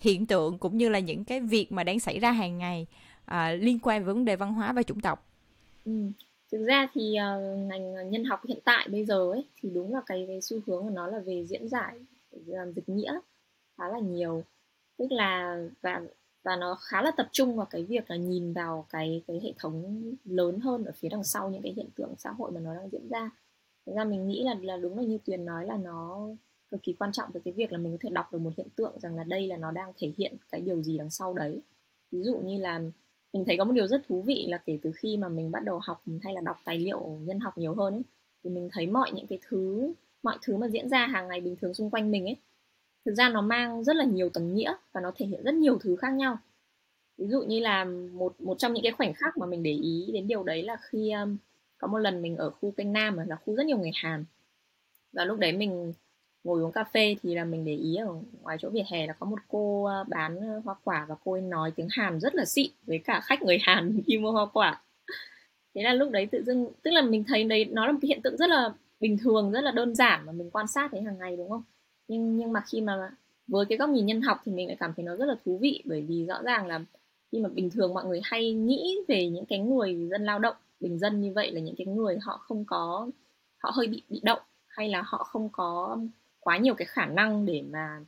[0.00, 2.86] hiện tượng cũng như là những cái việc mà đang xảy ra hàng ngày
[3.30, 5.28] uh, liên quan với vấn đề văn hóa và chủng tộc.
[5.84, 5.92] Ừ
[6.52, 10.00] thực ra thì uh, ngành nhân học hiện tại bây giờ ấy thì đúng là
[10.06, 11.94] cái, cái xu hướng của nó là về diễn giải
[12.46, 13.20] làm dịch nghĩa
[13.78, 14.42] khá là nhiều
[14.98, 16.00] tức là và
[16.44, 19.52] và nó khá là tập trung vào cái việc là nhìn vào cái cái hệ
[19.58, 22.74] thống lớn hơn ở phía đằng sau những cái hiện tượng xã hội mà nó
[22.74, 23.30] đang diễn ra.
[23.86, 26.28] Thực ra mình nghĩ là là đúng là như tuyền nói là nó
[26.70, 28.68] cực kỳ quan trọng về cái việc là mình có thể đọc được một hiện
[28.76, 31.60] tượng rằng là đây là nó đang thể hiện cái điều gì đằng sau đấy.
[32.10, 32.80] Ví dụ như là
[33.32, 35.64] mình thấy có một điều rất thú vị là kể từ khi mà mình bắt
[35.64, 38.02] đầu học hay là đọc tài liệu nhân học nhiều hơn ấy,
[38.44, 41.56] thì mình thấy mọi những cái thứ, mọi thứ mà diễn ra hàng ngày bình
[41.56, 42.36] thường xung quanh mình ấy
[43.04, 45.78] thực ra nó mang rất là nhiều tầng nghĩa và nó thể hiện rất nhiều
[45.78, 46.38] thứ khác nhau.
[47.18, 50.10] Ví dụ như là một một trong những cái khoảnh khắc mà mình để ý
[50.12, 51.36] đến điều đấy là khi um,
[51.78, 54.24] có một lần mình ở khu kênh nam là khu rất nhiều người hàn.
[55.12, 55.92] Và lúc đấy mình
[56.44, 58.06] ngồi uống cà phê thì là mình để ý ở
[58.42, 61.42] ngoài chỗ vỉa hè là có một cô uh, bán hoa quả và cô ấy
[61.42, 64.82] nói tiếng hàn rất là xịn với cả khách người hàn khi mua hoa quả.
[65.74, 68.08] Thế là lúc đấy tự dưng tức là mình thấy đấy nó là một cái
[68.08, 71.02] hiện tượng rất là bình thường rất là đơn giản mà mình quan sát thấy
[71.02, 71.62] hàng ngày đúng không?
[72.10, 73.10] Nhưng nhưng mà khi mà
[73.48, 75.58] với cái góc nhìn nhân học thì mình lại cảm thấy nó rất là thú
[75.58, 75.82] vị.
[75.84, 76.80] Bởi vì rõ ràng là
[77.32, 80.56] khi mà bình thường mọi người hay nghĩ về những cái người dân lao động
[80.80, 83.10] bình dân như vậy là những cái người họ không có
[83.58, 85.98] họ hơi bị bị động hay là họ không có
[86.40, 88.04] quá nhiều cái khả năng để mà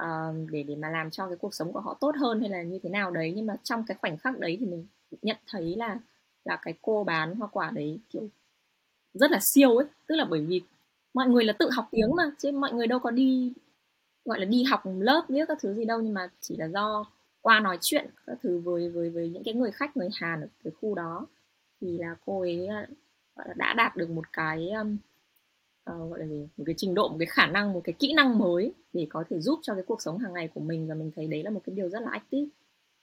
[0.00, 2.62] uh, để để mà làm cho cái cuộc sống của họ tốt hơn hay là
[2.62, 3.32] như thế nào đấy.
[3.36, 4.86] Nhưng mà trong cái khoảnh khắc đấy thì mình
[5.22, 5.98] nhận thấy là
[6.44, 8.28] là cái cô bán hoa quả đấy kiểu
[9.14, 9.86] rất là siêu ấy.
[10.06, 10.62] Tức là bởi vì
[11.14, 13.52] mọi người là tự học tiếng mà chứ mọi người đâu có đi
[14.24, 17.06] gọi là đi học lớp viết các thứ gì đâu nhưng mà chỉ là do
[17.42, 20.48] qua nói chuyện các thứ với với với những cái người khách người Hàn ở
[20.64, 21.26] cái khu đó.
[21.80, 22.86] Thì là cô ấy ờ,
[23.36, 24.96] gọi là đã đạt được một cái um,
[25.90, 28.12] uh, gọi là gì một cái trình độ một cái khả năng một cái kỹ
[28.16, 30.88] năng mới để có thể giúp cho cái cuộc sống hàng ngày của mình.
[30.88, 32.50] Và mình thấy đấy là một cái điều rất là active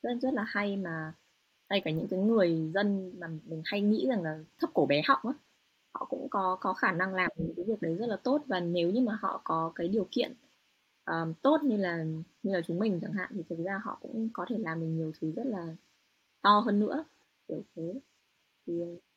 [0.04, 1.14] rất rất là hay mà
[1.70, 5.02] hay cả những cái người dân mà mình hay nghĩ rằng là thấp cổ bé
[5.08, 5.34] họng á
[5.94, 8.90] họ cũng có có khả năng làm cái việc đấy rất là tốt và nếu
[8.90, 10.34] như mà họ có cái điều kiện
[11.06, 12.04] um, tốt như là
[12.44, 14.88] như là chúng mình chẳng hạn thì thực ra họ cũng có thể làm được
[14.88, 15.76] nhiều thứ rất là
[16.42, 17.04] to hơn nữa
[17.48, 17.94] kiểu thế.
[18.68, 18.74] Thì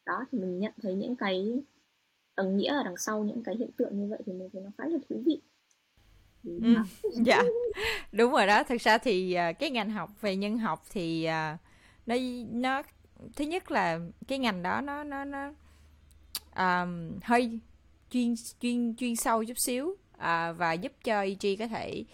[0.07, 1.63] đó thì mình nhận thấy những cái
[2.35, 4.71] tầng nghĩa ở đằng sau những cái hiện tượng như vậy thì mình thấy nó
[4.79, 5.41] khá là thú vị.
[6.45, 6.61] Ừ,
[7.27, 7.43] dạ.
[8.13, 11.61] Đúng rồi đó thực ra thì uh, cái ngành học về nhân học thì uh,
[12.07, 12.15] nó
[12.51, 12.83] nó
[13.37, 15.53] thứ nhất là cái ngành đó nó nó nó
[16.57, 17.59] um, hơi
[18.11, 22.05] chuyên chuyên chuyên sâu chút xíu uh, và giúp cho EG có thể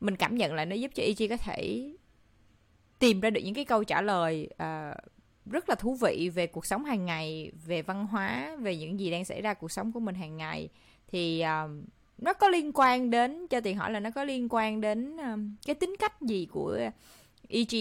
[0.00, 1.90] mình cảm nhận là nó giúp cho EG có thể
[2.98, 4.96] tìm ra được những cái câu trả lời uh,
[5.46, 9.10] rất là thú vị về cuộc sống hàng ngày về văn hóa về những gì
[9.10, 10.68] đang xảy ra cuộc sống của mình hàng ngày.
[11.08, 11.84] Thì um,
[12.18, 15.54] nó có liên quan đến cho tiền hỏi là nó có liên quan đến um,
[15.66, 16.78] cái tính cách gì của
[17.48, 17.74] EG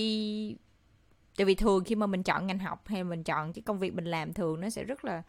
[1.38, 3.94] tại vì thường khi mà mình chọn ngành học hay mình chọn cái công việc
[3.94, 5.24] mình làm thường nó sẽ rất là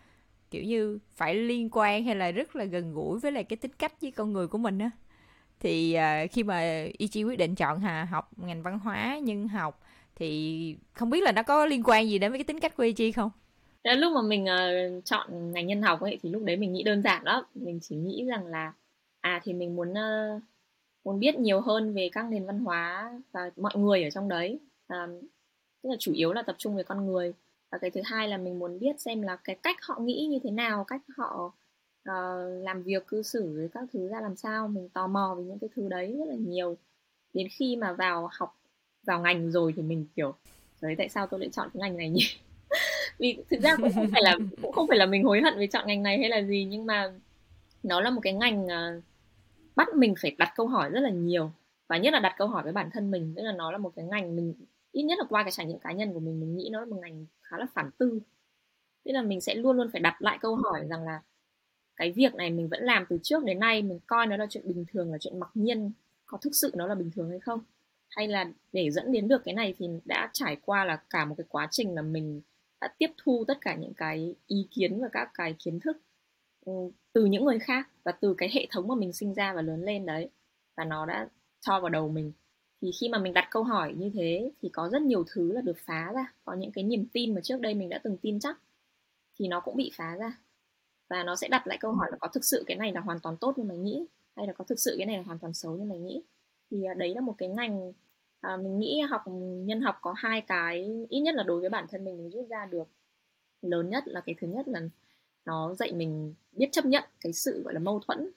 [0.50, 3.72] kiểu như phải liên quan hay là rất là gần gũi với lại cái tính
[3.78, 4.90] cách với con người của mình á.
[5.60, 9.82] Thì uh, khi mà Ichi quyết định chọn hà học ngành văn hóa nhân học
[10.16, 12.82] thì không biết là nó có liên quan gì đến với cái tính cách của
[12.82, 13.30] Ichi không?
[13.84, 16.82] Đến lúc mà mình uh, chọn ngành nhân học ấy thì lúc đấy mình nghĩ
[16.82, 17.44] đơn giản lắm.
[17.54, 18.72] Mình chỉ nghĩ rằng là
[19.20, 20.42] à thì mình muốn uh,
[21.04, 24.58] muốn biết nhiều hơn về các nền văn hóa và mọi người ở trong đấy.
[24.92, 25.22] Uh,
[25.82, 27.32] tức là chủ yếu là tập trung về con người
[27.70, 30.38] và cái thứ hai là mình muốn biết xem là cái cách họ nghĩ như
[30.42, 31.52] thế nào cách họ
[32.09, 34.68] uh, làm việc cư xử với các thứ ra làm sao.
[34.68, 36.76] Mình tò mò về những cái thứ đấy rất là nhiều.
[37.35, 38.56] Đến khi mà vào học
[39.02, 40.35] vào ngành rồi thì mình kiểu
[40.80, 42.24] đấy tại sao tôi lại chọn cái ngành này nhỉ?
[43.18, 45.66] Vì thực ra cũng không phải là cũng không phải là mình hối hận vì
[45.66, 47.12] chọn ngành này hay là gì nhưng mà
[47.83, 49.04] nó là một cái ngành uh,
[49.76, 51.52] bắt mình phải đặt câu hỏi rất là nhiều.
[51.88, 53.92] Và nhất là đặt câu hỏi với bản thân mình tức là nó là một
[53.96, 54.54] cái ngành mình
[54.92, 56.87] ít nhất là qua cái trải nghiệm cá nhân của mình mình nghĩ nó là
[56.87, 58.20] một ngành khá là phản tư.
[59.05, 61.22] Tức là mình sẽ luôn luôn phải đặt lại câu hỏi rằng là
[61.96, 64.68] cái việc này mình vẫn làm từ trước đến nay, mình coi nó là chuyện
[64.68, 65.92] bình thường, là chuyện mặc nhiên,
[66.26, 67.61] có thực sự nó là bình thường hay không?
[68.09, 71.35] Hay là để dẫn đến được cái này thì đã trải qua là cả một
[71.38, 72.40] cái quá trình là mình
[72.81, 75.96] đã tiếp thu tất cả những cái ý kiến và các cái kiến thức
[76.66, 76.72] ừ,
[77.12, 79.83] từ những người khác và từ cái hệ thống mà mình sinh ra và lớn
[79.83, 80.31] lên đấy.
[80.76, 81.29] Và nó đã
[81.61, 82.33] cho vào đầu mình
[82.81, 85.61] thì khi mà mình đặt câu hỏi như thế thì có rất nhiều thứ là
[85.61, 86.33] được phá ra.
[86.45, 88.59] Có những cái niềm tin mà trước đây mình đã từng tin chắc
[89.38, 90.38] thì nó cũng bị phá ra.
[91.09, 93.21] Và nó sẽ đặt lại câu hỏi là có thực sự cái này là hoàn
[93.21, 95.55] toàn tốt như mày nghĩ hay là có thực sự cái này là hoàn toàn
[95.55, 96.23] xấu như mày nghĩ?
[96.71, 97.93] Thì à, đấy là một cái ngành
[98.40, 99.23] à, mình nghĩ học
[99.66, 102.47] nhân học có hai cái ít nhất là đối với bản thân mình mình rút
[102.49, 102.88] ra được
[103.62, 104.81] lớn nhất là cái thứ nhất là
[105.45, 108.31] nó dạy mình biết chấp nhận cái sự gọi là mâu thuẫn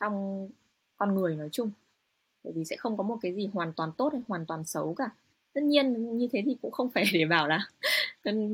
[0.00, 0.48] trong
[0.96, 1.70] con người nói chung
[2.46, 4.94] bởi vì sẽ không có một cái gì hoàn toàn tốt hay hoàn toàn xấu
[4.94, 5.10] cả.
[5.52, 7.66] Tất nhiên như thế thì cũng không phải để bảo là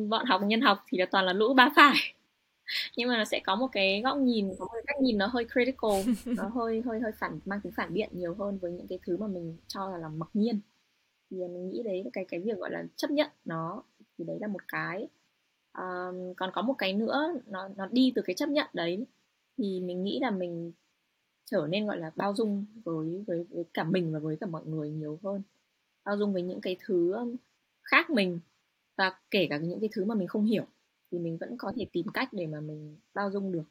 [0.08, 1.94] bọn học nhân học thì là toàn là lũ ba phải.
[2.96, 5.26] Nhưng mà nó sẽ có một cái góc nhìn có một cái cách nhìn nó
[5.26, 8.86] hơi critical nó hơi hơi hơi phản mang tính phản biện nhiều hơn với những
[8.88, 10.60] cái thứ mà mình cho là là mặc nhiên.
[11.30, 13.82] Thì mình nghĩ đấy cái cái việc gọi là chấp nhận nó
[14.18, 15.08] thì đấy là một cái.
[15.78, 19.06] Um, còn có một cái nữa nó nó đi từ cái chấp nhận đấy
[19.58, 20.72] thì mình nghĩ là mình
[21.46, 24.66] trở nên, gọi là, bao dung với với với cả mình và với cả mọi
[24.66, 25.42] người nhiều hơn.
[26.04, 27.14] Bao dung với những cái thứ
[27.82, 28.40] khác mình
[28.98, 30.64] và kể cả những cái thứ mà mình không hiểu
[31.12, 33.64] thì mình vẫn có thể tìm cách để mà mình bao dung được.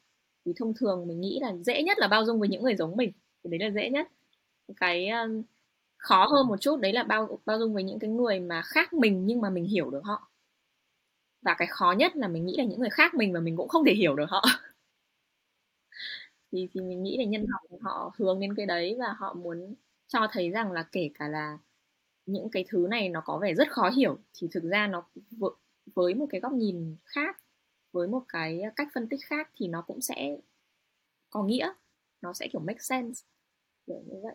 [0.44, 2.96] Vì thông thường mình nghĩ là dễ nhất là bao dung với những người giống
[2.96, 3.12] mình,
[3.44, 4.08] thì đấy là dễ nhất.
[4.76, 5.08] Cái
[5.98, 8.92] khó hơn một chút đấy là bao bao dung với những cái người mà khác
[8.94, 10.30] mình nhưng mà mình hiểu được họ.
[11.42, 13.68] Và cái khó nhất là mình nghĩ là những người khác mình mà mình cũng
[13.68, 14.44] không thể hiểu được họ.
[16.52, 19.74] thì thì mình nghĩ là nhân học họ hướng đến cái đấy và họ muốn
[20.08, 21.58] cho thấy rằng là kể cả là
[22.26, 25.08] những cái thứ này nó có vẻ rất khó hiểu thì thực ra nó
[25.94, 27.36] với một cái góc nhìn khác
[27.92, 30.36] với một cái cách phân tích khác thì nó cũng sẽ
[31.30, 31.72] có nghĩa
[32.22, 33.24] nó sẽ kiểu make sense
[33.86, 34.34] kiểu như vậy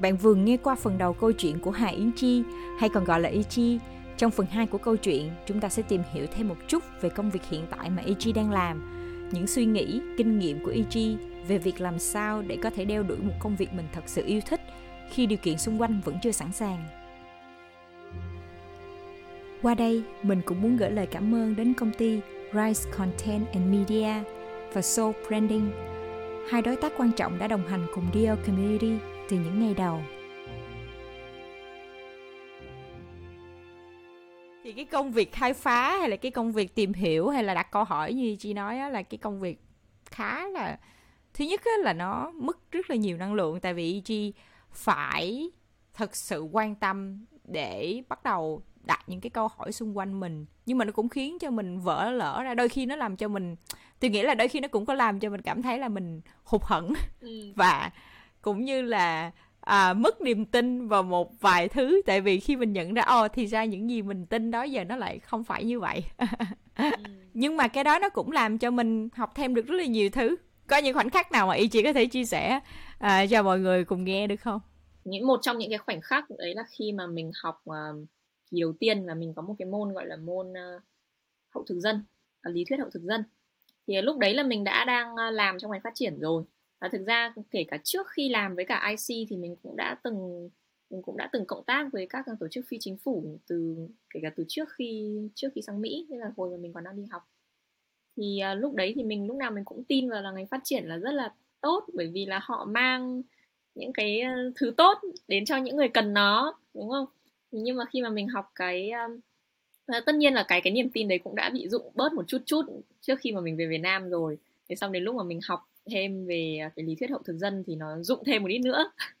[0.00, 2.42] bạn vừa nghe qua phần đầu câu chuyện của Hà Yến Chi
[2.78, 3.78] hay còn gọi là Y Chi.
[4.16, 7.08] Trong phần 2 của câu chuyện, chúng ta sẽ tìm hiểu thêm một chút về
[7.08, 8.95] công việc hiện tại mà Y Chi đang làm,
[9.30, 11.16] những suy nghĩ, kinh nghiệm của EG
[11.48, 14.22] về việc làm sao để có thể đeo đuổi một công việc mình thật sự
[14.26, 14.60] yêu thích
[15.10, 16.84] khi điều kiện xung quanh vẫn chưa sẵn sàng.
[19.62, 22.20] Qua đây, mình cũng muốn gửi lời cảm ơn đến công ty
[22.52, 24.12] Rise Content and Media
[24.72, 25.70] và Soul Branding,
[26.50, 28.92] hai đối tác quan trọng đã đồng hành cùng Dear Community
[29.28, 30.02] từ những ngày đầu.
[34.66, 37.54] Thì cái công việc khai phá hay là cái công việc tìm hiểu hay là
[37.54, 39.60] đặt câu hỏi như chị nói á, là cái công việc
[40.04, 40.78] khá là
[41.34, 43.60] thứ nhất á, là nó mất rất là nhiều năng lượng.
[43.60, 44.32] Tại vì chi
[44.72, 45.50] phải
[45.94, 50.46] thật sự quan tâm để bắt đầu đặt những cái câu hỏi xung quanh mình.
[50.66, 52.54] Nhưng mà nó cũng khiến cho mình vỡ lỡ ra.
[52.54, 53.56] Đôi khi nó làm cho mình
[54.00, 56.20] tôi nghĩ là đôi khi nó cũng có làm cho mình cảm thấy là mình
[56.44, 56.92] hụt hẫng.
[57.20, 57.52] Ừ.
[57.56, 57.90] và
[58.42, 59.30] cũng như là
[59.66, 62.02] à, mất niềm tin vào một vài thứ.
[62.06, 64.84] Tại vì khi mình nhận ra ồ thì ra những gì mình tin đó giờ
[64.84, 66.04] nó lại không phải như vậy.
[66.78, 66.90] Ừ.
[67.34, 70.10] nhưng mà cái đó nó cũng làm cho mình học thêm được rất là nhiều
[70.10, 70.36] thứ.
[70.66, 72.60] Có những khoảnh khắc nào mà y chị có thể chia sẻ
[72.98, 74.60] à, cho mọi người cùng nghe được không?
[75.04, 78.06] Những một trong những cái khoảnh khắc đấy là khi mà mình học uh,
[78.50, 80.82] kỳ đầu tiên là mình có một cái môn gọi là môn uh,
[81.54, 82.04] hậu thực dân
[82.48, 83.24] uh, lý thuyết hậu thực dân.
[83.86, 86.44] Thì lúc đấy là mình đã đang làm trong ngành phát triển rồi
[86.86, 89.96] và thực ra kể cả trước khi làm với cả IC thì mình cũng đã
[90.02, 90.50] từng
[90.90, 93.76] mình cũng đã từng cộng tác với các tổ chức phi chính phủ từ
[94.10, 96.84] kể cả từ trước khi trước khi sang Mỹ nên là hồi mà mình còn
[96.84, 97.22] đang đi học.
[98.16, 100.60] Thì uh, lúc đấy thì mình lúc nào mình cũng tin vào là ngành phát
[100.64, 103.22] triển là rất là tốt bởi vì là họ mang
[103.74, 107.06] những cái à, thứ tốt đến cho những người cần nó đúng không?
[107.50, 109.20] Nhưng mà khi mà mình học cái um,
[110.06, 112.38] tất nhiên là cái cái niềm tin đấy cũng đã bị dụng bớt một chút
[112.46, 112.62] chút
[113.00, 114.38] trước khi mà mình về Việt Nam rồi.
[114.68, 117.36] Thế xong đến lúc mà mình học thêm về à, cái lý thuyết hậu thực
[117.38, 118.92] dân thì nó dụng thêm một ít nữa.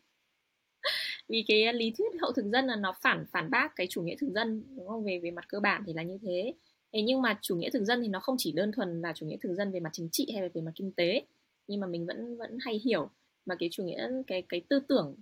[1.28, 4.02] Vì cái à, lý thuyết hậu thực dân là nó phản phản bác cái chủ
[4.02, 5.04] nghĩa thực dân, đúng không?
[5.04, 6.54] Về về mặt cơ bản thì là như thế.
[6.92, 9.26] Thế nhưng mà chủ nghĩa thực dân thì nó không chỉ đơn thuần là chủ
[9.26, 11.22] nghĩa thực dân về mặt chính trị hay là về mặt kinh tế,
[11.66, 13.10] nhưng mà mình vẫn vẫn hay hiểu
[13.46, 15.16] mà cái chủ nghĩa, cái cái tư tưởng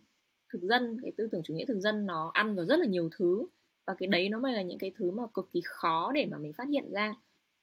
[0.53, 3.11] thực dân, cái tư tưởng chủ nghĩa thực dân nó ăn vào rất là nhiều
[3.19, 3.47] thứ.
[3.87, 6.39] Và cái đấy nó mới là những cái thứ mà cực kỳ khó để mà
[6.39, 7.15] mình phát hiện ra.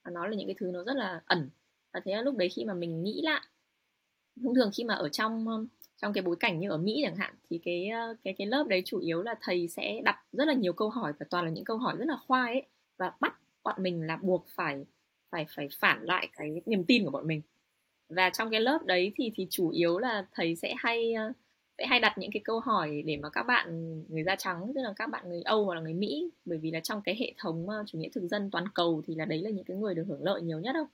[0.04, 1.50] Và nó là những cái thứ nó rất là ẩn.
[1.94, 3.42] Và thế là lúc đấy khi mà mình nghĩ lại
[4.44, 5.66] thông thường khi mà ở trong ờ,
[6.02, 8.68] trong cái bối cảnh như ở Mỹ chẳng hạn, thì cái ờ, cái cái lớp
[8.68, 11.52] đấy chủ yếu là thầy sẽ đặt rất là nhiều câu hỏi và toàn là
[11.52, 12.64] những câu hỏi rất là khoai ấy,
[12.98, 14.86] và bắt bọn mình là buộc phải
[15.32, 17.42] phải phải phản lại cái niềm tin của bọn mình.
[18.10, 21.32] Và trong cái lớp đấy thì thì chủ yếu là thầy sẽ hay ờ,
[21.78, 24.82] sẽ hay đặt những cái câu hỏi để mà các bạn người da trắng, tức
[24.82, 27.34] là các bạn người Âu hoặc là người Mỹ, bởi vì là trong cái hệ
[27.38, 30.04] thống chủ nghĩa thực dân toàn cầu thì là đấy là những cái người được
[30.08, 30.86] hưởng lợi nhiều nhất đâu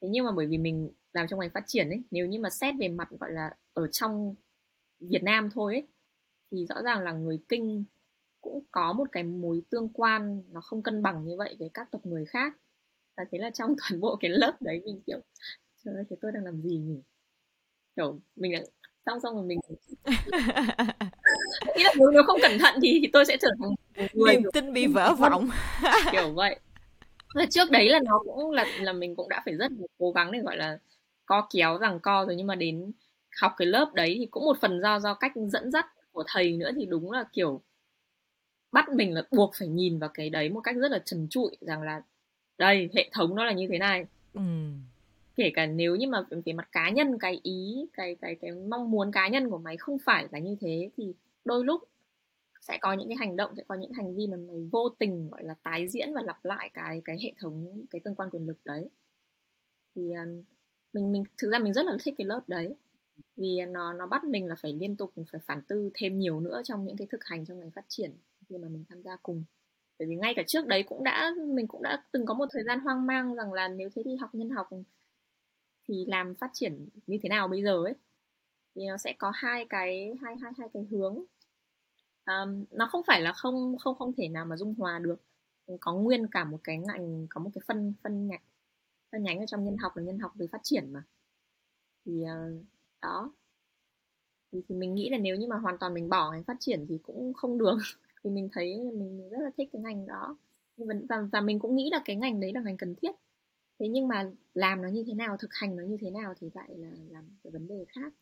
[0.00, 2.50] thế nhưng mà bởi vì mình làm trong ngành phát triển ấy nếu như mà
[2.50, 4.34] xét về mặt gọi là ở trong
[5.00, 5.86] Việt Nam thôi ấy
[6.50, 7.84] thì rõ ràng là người kinh
[8.40, 11.88] cũng có một cái mối tương quan nó không cân bằng như vậy với các
[11.90, 12.56] tộc người khác.
[13.16, 15.18] Và thế là trong toàn bộ cái lớp đấy mình kiểu
[15.84, 17.02] trời ơi thế tôi đang làm gì nhỉ?
[17.96, 18.60] Kiểu mình là
[19.06, 19.58] xong xong rồi mình
[21.76, 24.36] nghĩ là nếu, nếu không cẩn thận thì, thì tôi sẽ trở thành một người
[24.36, 25.48] niềm tin bị vỡ vọng.
[26.12, 26.60] kiểu vậy
[27.36, 30.32] và trước đấy là nó cũng là là mình cũng đã phải rất cố gắng
[30.32, 30.78] để gọi là
[31.26, 32.36] co kéo rằng co rồi.
[32.36, 32.92] Nhưng mà đến
[33.40, 36.56] học cái lớp đấy thì cũng một phần do do cách dẫn dắt của thầy
[36.56, 37.60] nữa thì đúng là kiểu
[38.72, 41.56] bắt mình là buộc phải nhìn vào cái đấy một cách rất là trần trụi
[41.60, 42.02] rằng là
[42.58, 44.06] đây hệ thống nó là như thế này.
[44.34, 44.40] Ừ.
[45.36, 48.90] Kể cả nếu như mà về mặt cá nhân cái ý cái cái cái mong
[48.90, 51.12] muốn cá nhân của mày không phải là như thế thì
[51.44, 51.82] đôi lúc
[52.68, 55.30] sẽ có những cái hành động sẽ có những hành vi mà mày vô tình
[55.30, 58.46] gọi là tái diễn và lặp lại cái cái hệ thống cái tương quan quyền
[58.46, 58.88] lực đấy.
[59.94, 60.42] Thì um,
[60.92, 62.74] mình mình thực ra mình rất là thích cái lớp đấy.
[63.36, 66.62] Vì nó nó bắt mình là phải liên tục phải phản tư thêm nhiều nữa
[66.64, 68.16] trong những cái thực hành trong ngành phát triển
[68.48, 69.44] khi mà mình tham gia cùng.
[69.98, 72.64] Bởi vì ngay cả trước đấy cũng đã mình cũng đã từng có một thời
[72.64, 74.68] gian hoang mang rằng là nếu thế thì học nhân học
[75.88, 77.94] thì làm phát triển như thế nào bây giờ ấy
[78.74, 81.24] thì nó sẽ có hai cái hai hai hai cái hướng
[82.26, 85.22] um, nó không phải là không không không thể nào mà dung hòa được.
[85.80, 88.42] Có nguyên cả một cái ngành có một cái phân phân nhánh
[89.12, 91.02] phân nhánh ở trong nhân học là nhân học về phát triển mà.
[92.04, 92.64] Thì uh,
[93.02, 93.32] đó.
[94.52, 96.86] Thì, thì mình nghĩ là nếu như mà hoàn toàn mình bỏ ngành phát triển
[96.88, 97.76] thì cũng không được.
[98.24, 100.36] Thì mình thấy mình rất là thích cái ngành đó.
[101.08, 103.10] Và, và mình cũng nghĩ là cái ngành đấy là ngành cần thiết.
[103.78, 106.50] Thế nhưng mà làm nó như thế nào thực hành nó như thế nào thì
[106.54, 108.12] lại là làm cái vấn đề khác.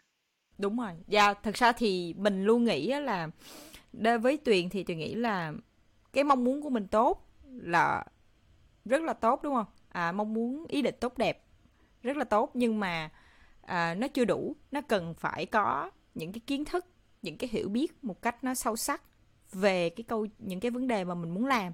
[0.59, 0.93] Đúng rồi.
[1.09, 3.29] Dạ thật ra thì mình luôn nghĩ là
[3.99, 5.53] đối với tuyền thì tuyền nghĩ là
[6.13, 8.05] cái mong muốn của mình tốt là
[8.85, 9.67] rất là tốt đúng không?
[9.89, 11.45] À, mong muốn ý định tốt đẹp
[12.03, 13.11] rất là tốt nhưng mà
[13.63, 14.57] à, nó chưa đủ.
[14.71, 16.87] Nó cần phải có những cái kiến thức
[17.23, 19.03] những cái hiểu biết một cách nó sâu sắc
[19.53, 21.73] về cái câu những cái vấn đề mà mình muốn làm.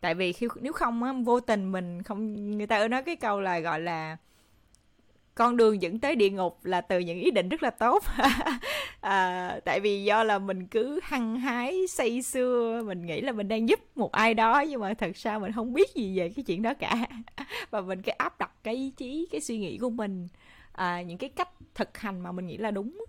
[0.00, 3.40] Tại vì khi nếu không á vô tình mình không người ta nói cái câu
[3.40, 4.16] là gọi là
[5.38, 8.04] con đường dẫn tới địa ngục là từ những ý định rất là tốt.
[9.00, 13.48] À, tại vì do là mình cứ hăng hái say sưa mình nghĩ là mình
[13.48, 16.44] đang giúp một ai đó nhưng mà thật ra mình không biết gì về cái
[16.44, 17.06] chuyện đó cả.
[17.70, 20.28] Và mình cái áp đặt cái ý chí cái suy nghĩ của mình
[20.72, 23.04] à, những cái cách thực hành mà mình nghĩ là đúng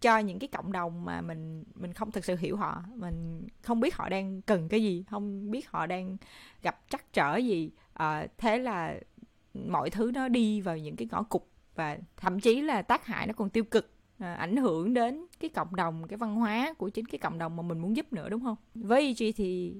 [0.00, 2.82] cho những cái cộng đồng mà mình mình không thực sự hiểu họ.
[2.94, 6.16] Mình không biết họ đang cần cái gì không biết họ đang
[6.62, 7.70] gặp trắc trở gì.
[7.94, 8.94] À, thế là
[9.54, 11.42] mọi thứ nó đi vào những cái ngõ cụt
[11.74, 15.50] và thậm chí là tác hại nó còn tiêu cực à, ảnh hưởng đến cái
[15.50, 18.28] cộng đồng cái văn hóa của chính cái cộng đồng mà mình muốn giúp nữa
[18.28, 19.74] đúng không với EG thì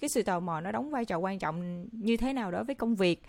[0.00, 2.74] cái sự tò mò nó đóng vai trò quan trọng như thế nào đối với
[2.74, 3.22] công việc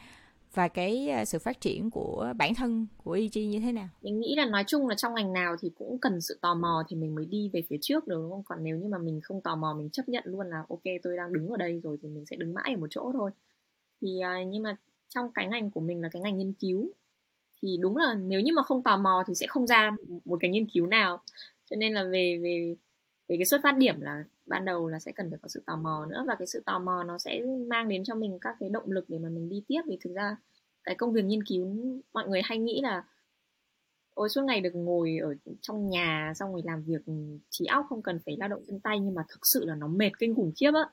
[0.54, 3.88] và cái à, sự phát triển của bản thân của EG như thế nào?
[4.02, 6.84] Mình nghĩ là nói chung là trong ngành nào thì cũng cần sự tò mò
[6.90, 8.44] thì mình mới đi về phía trước được đúng không?
[8.44, 11.18] Còn nếu như mà mình không tò mò mình chấp nhận luôn là ok tôi
[11.18, 13.32] đang đứng ở đây rồi thì mình sẽ đứng mãi ở một chỗ thôi.
[14.02, 14.78] Thì à, nhưng mà
[15.10, 16.92] trong cái ngành của mình là cái ngành nghiên cứu
[17.66, 19.92] thì đúng là nếu như mà không tò mò thì sẽ không ra
[20.26, 21.24] một cái nghiên cứu nào.
[21.70, 22.76] Cho nên là về về
[23.28, 25.76] về cái xuất phát điểm là ban đầu là sẽ cần phải có sự tò
[25.78, 28.70] mò nữa và cái sự tò mò nó sẽ mang đến cho mình các cái
[28.70, 29.82] động lực để mà mình đi tiếp.
[29.88, 30.38] Vì thực ra
[30.84, 31.68] cái công việc nghiên cứu
[32.14, 33.04] mọi người hay nghĩ là,
[34.14, 37.02] ôi, suốt ngày được ngồi ở trong nhà xong rồi làm việc
[37.50, 39.88] trí óc không cần phải lao động chân tay nhưng mà thực sự là nó
[39.88, 40.90] mệt kinh khủng khiếp á.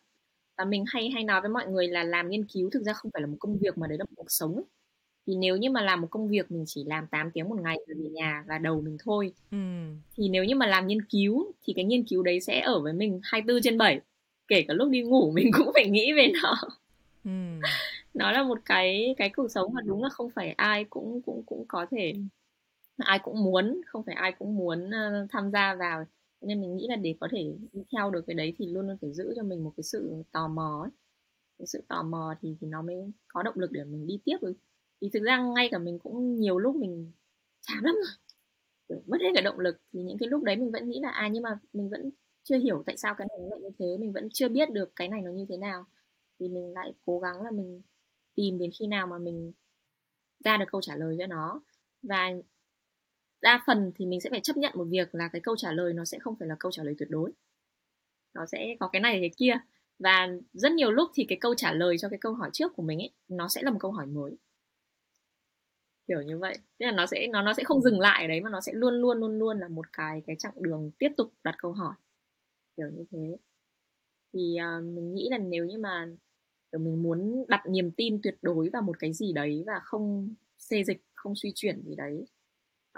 [0.58, 3.10] Và mình hay hay nói với mọi người là làm nghiên cứu thực ra không
[3.14, 4.64] phải là một công việc mà đấy là một cuộc sống ấy
[5.26, 7.78] thì nếu như mà làm một công việc mình chỉ làm 8 tiếng một ngày
[7.86, 9.56] rồi về nhà và đầu mình thôi ừ.
[10.14, 12.92] thì nếu như mà làm nghiên cứu thì cái nghiên cứu đấy sẽ ở với
[12.92, 14.00] mình 24 trên 7
[14.48, 16.54] kể cả lúc đi ngủ mình cũng phải nghĩ về nó.
[17.24, 17.30] Ừ.
[18.14, 21.42] nó là một cái cái cuộc sống mà đúng là không phải ai cũng cũng
[21.46, 22.14] cũng có thể
[22.96, 26.04] ai cũng muốn không phải ai cũng muốn uh, tham gia vào.
[26.40, 28.96] Nên mình nghĩ là để có thể đi theo được cái đấy thì luôn luôn
[29.00, 30.90] phải giữ cho mình một cái sự tò mò ấy.
[31.58, 32.96] Cái sự tò mò thì thì nó mới
[33.28, 34.52] có động lực để mình đi tiếp được
[35.02, 37.12] thì thực ra ngay cả mình cũng nhiều lúc mình
[37.60, 38.14] chán lắm rồi.
[38.88, 39.80] Kiểu, mất hết cả động lực.
[39.92, 42.10] Thì những cái lúc đấy mình vẫn nghĩ là à nhưng mà mình vẫn
[42.42, 45.08] chưa hiểu tại sao cái này lại như thế, mình vẫn chưa biết được cái
[45.08, 45.84] này nó như thế nào.
[46.40, 47.82] Thì mình lại cố gắng là mình
[48.34, 49.52] tìm đến khi nào mà mình
[50.44, 51.62] ra được câu trả lời cho nó.
[52.02, 52.30] Và
[53.42, 55.92] đa phần thì mình sẽ phải chấp nhận một việc là cái câu trả lời
[55.94, 57.32] nó sẽ không phải là câu trả lời tuyệt đối.
[58.34, 59.54] Nó sẽ có cái này, cái kia.
[59.98, 62.82] Và rất nhiều lúc thì cái câu trả lời cho cái câu hỏi trước của
[62.82, 64.36] mình ấy, nó sẽ là một câu hỏi mới
[66.08, 66.58] kiểu như vậy.
[66.78, 68.72] Tức là nó sẽ nó nó sẽ không dừng lại ở đấy mà nó sẽ
[68.72, 71.94] luôn luôn luôn luôn là một cái cái chặng đường tiếp tục đặt câu hỏi.
[72.76, 73.36] Kiểu như thế.
[74.32, 76.06] Thì uh, mình nghĩ là nếu như mà
[76.72, 80.34] kiểu mình muốn đặt niềm tin tuyệt đối vào một cái gì đấy và không
[80.58, 82.24] xê dịch không suy chuyển gì đấy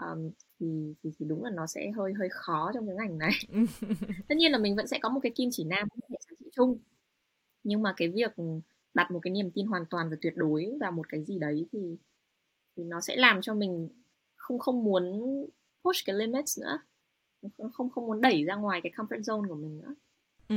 [0.00, 3.32] um, thì, thì thì đúng là nó sẽ hơi hơi khó trong cái ngành này.
[4.28, 6.36] Tất nhiên là mình vẫn sẽ có một cái kim chỉ nam một cái giá
[6.40, 6.78] trị chung
[7.64, 8.32] nhưng mà cái việc
[8.94, 11.66] đặt một cái niềm tin hoàn toàn và tuyệt đối vào một cái gì đấy
[11.72, 11.96] thì
[12.76, 13.88] thì nó sẽ làm cho mình
[14.36, 15.04] không không muốn
[15.84, 16.78] push cái limits nữa.
[17.72, 19.94] Không không muốn đẩy ra ngoài cái comfort zone của mình nữa.
[20.48, 20.56] Ừ.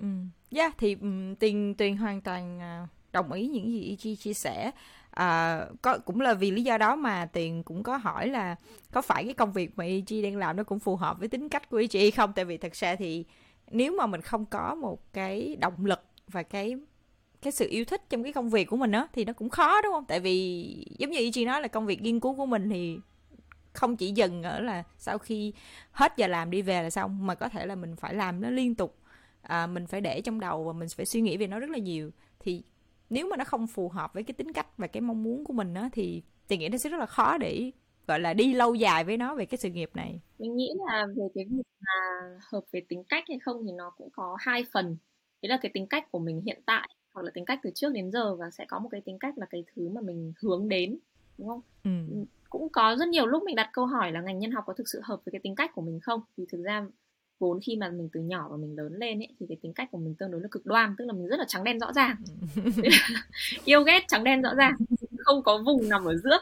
[0.00, 0.06] Ừ.
[0.50, 4.70] Yeah thì ừ, tuyền tuyền hoàn toàn à, đồng ý những gì Ichi chia sẻ.
[5.10, 8.56] À, có cũng là vì lý do đó mà tiền cũng có hỏi là
[8.92, 11.48] có phải cái công việc mà Ichi đang làm nó cũng phù hợp với tính
[11.48, 12.32] cách của Ichi không?
[12.32, 13.24] Tại vì thật ra thì
[13.70, 16.76] nếu mà mình không có một cái động lực và cái
[17.42, 19.82] cái sự yêu thích trong cái công việc của mình á thì nó cũng khó
[19.82, 20.04] đúng không?
[20.04, 22.98] Tại vì giống như Ichi nói là công việc nghiên cứu của mình thì
[23.72, 25.52] không chỉ dừng ở là sau khi
[25.92, 28.50] hết giờ làm đi về là xong mà có thể là mình phải làm nó
[28.50, 28.96] liên tục.
[29.42, 31.78] À, mình phải để trong đầu và mình phải suy nghĩ về nó rất là
[31.78, 32.10] nhiều.
[32.40, 32.62] Thì
[33.10, 35.52] nếu mà nó không phù hợp với cái tính cách và cái mong muốn của
[35.52, 37.70] mình á thì thì nghĩ nó sẽ rất là khó để
[38.06, 40.20] gọi là đi lâu dài với nó về cái sự nghiệp này.
[40.38, 41.90] Mình nghĩ là về cái việc mà
[42.52, 44.96] hợp về tính cách hay không thì nó cũng có hai phần.
[45.42, 47.92] Đấy là cái tính cách của mình hiện tại hoặc là tính cách từ trước
[47.92, 50.68] đến giờ và sẽ có một cái tính cách là cái thứ mà mình hướng
[50.68, 50.98] đến
[51.38, 51.60] đúng không?
[51.84, 51.90] Ừ.
[52.10, 52.24] ừ.
[52.50, 54.88] cũng có rất nhiều lúc mình đặt câu hỏi là ngành nhân học có thực
[54.88, 56.20] sự hợp với cái tính cách của mình không?
[56.36, 56.86] Thì thực ra
[57.38, 59.88] vốn khi mà mình từ nhỏ và mình lớn lên ấy thì cái tính cách
[59.90, 61.92] của mình tương đối là cực đoan tức là mình rất là trắng đen rõ
[61.92, 62.16] ràng.
[63.64, 64.74] Yêu ghét trắng đen rõ ràng
[65.18, 66.38] không có vùng nằm ở giữa.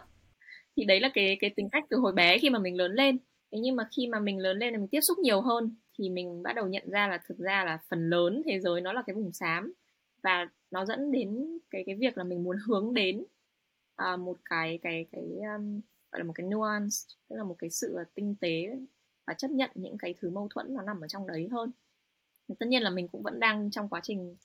[0.76, 3.18] Thì đấy là cái cái tính cách từ hồi bé khi mà mình lớn lên.
[3.52, 6.10] Thế nhưng mà khi mà mình lớn lên là mình tiếp xúc nhiều hơn thì
[6.10, 9.02] mình bắt đầu nhận ra là thực ra là phần lớn thế giới nó là
[9.06, 9.72] cái vùng xám.
[10.22, 13.24] Và nó dẫn đến cái cái việc là mình muốn hướng đến
[14.02, 15.80] uh, một cái cái cái um,
[16.12, 16.96] gọi là một cái nuance
[17.28, 18.78] tức là một cái sự tinh tế
[19.26, 21.70] và chấp nhận những cái thứ mâu thuẫn nó nằm ở trong đấy hơn.
[22.58, 24.36] Tất nhiên là mình cũng vẫn đang trong quá trình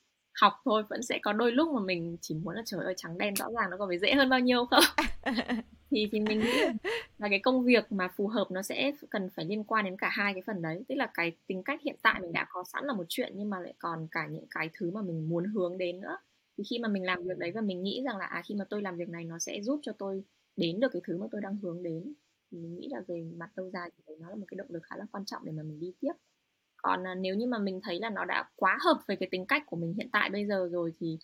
[0.41, 3.17] học thôi vẫn sẽ có đôi lúc mà mình chỉ muốn là trời ơi trắng
[3.17, 4.84] đen rõ ràng nó có phải dễ hơn bao nhiêu không?
[5.93, 6.51] thì thì mình nghĩ
[7.17, 10.09] là cái công việc mà phù hợp nó sẽ cần phải liên quan đến cả
[10.11, 10.83] hai cái phần đấy.
[10.89, 13.49] Tức là cái tính cách hiện tại mình đã có sẵn là một chuyện nhưng
[13.49, 16.17] mà lại còn cả những cái thứ mà mình muốn hướng đến nữa.
[16.57, 18.65] Thì khi mà mình làm việc đấy và mình nghĩ rằng là à khi mà
[18.69, 20.23] tôi làm việc này nó sẽ giúp cho tôi
[20.55, 22.13] đến được cái thứ mà tôi đang hướng đến
[22.51, 24.67] thì mình nghĩ là về mặt lâu dài thì đấy nó là một cái động
[24.69, 26.13] lực khá là quan trọng để mà mình đi tiếp.
[26.77, 29.45] Còn à, nếu như mà mình thấy là nó đã quá hợp với cái tính
[29.45, 31.17] cách của mình hiện tại bây giờ rồi thì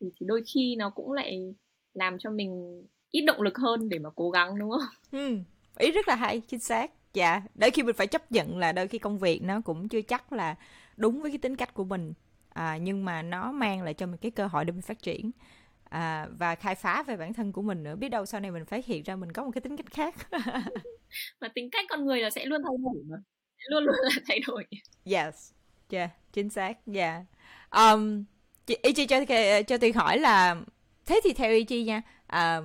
[0.00, 1.54] thì, thì đôi khi nó cũng lại
[1.94, 4.88] làm cho mình ít động lực hơn để mà cố gắng đúng không?
[5.12, 5.38] Ừ,
[5.78, 6.90] ý rất là hay, chính xác.
[7.14, 10.02] Dạ, đôi khi mình phải chấp nhận là đôi khi công việc nó cũng chưa
[10.02, 10.54] chắc là
[10.96, 12.12] đúng với cái tính cách của mình.
[12.48, 15.30] À, nhưng mà nó mang lại cho mình cái cơ hội để mình phát triển
[15.90, 18.64] à, và khai phá về bản thân của mình nữa biết đâu sau này mình
[18.64, 20.14] phát hiện ra mình có một cái tính cách khác
[21.40, 23.16] và tính cách con người là sẽ luôn thay đổi mà
[23.70, 24.64] luôn luôn là thay đổi
[25.04, 25.52] yes
[25.90, 27.22] yeah chính xác yeah
[27.70, 28.24] um,
[28.66, 29.20] chị ý chị cho
[29.66, 30.56] cho tôi hỏi là
[31.06, 32.02] thế thì theo ý chi nha
[32.32, 32.64] uh,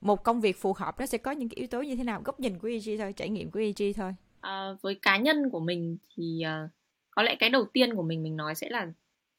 [0.00, 2.22] một công việc phù hợp nó sẽ có những cái yếu tố như thế nào?
[2.24, 4.14] Góc nhìn của EG thôi trải nghiệm của EG thôi.
[4.40, 6.70] À, với cá nhân của mình thì uh,
[7.10, 8.92] có lẽ cái đầu tiên của mình mình nói sẽ là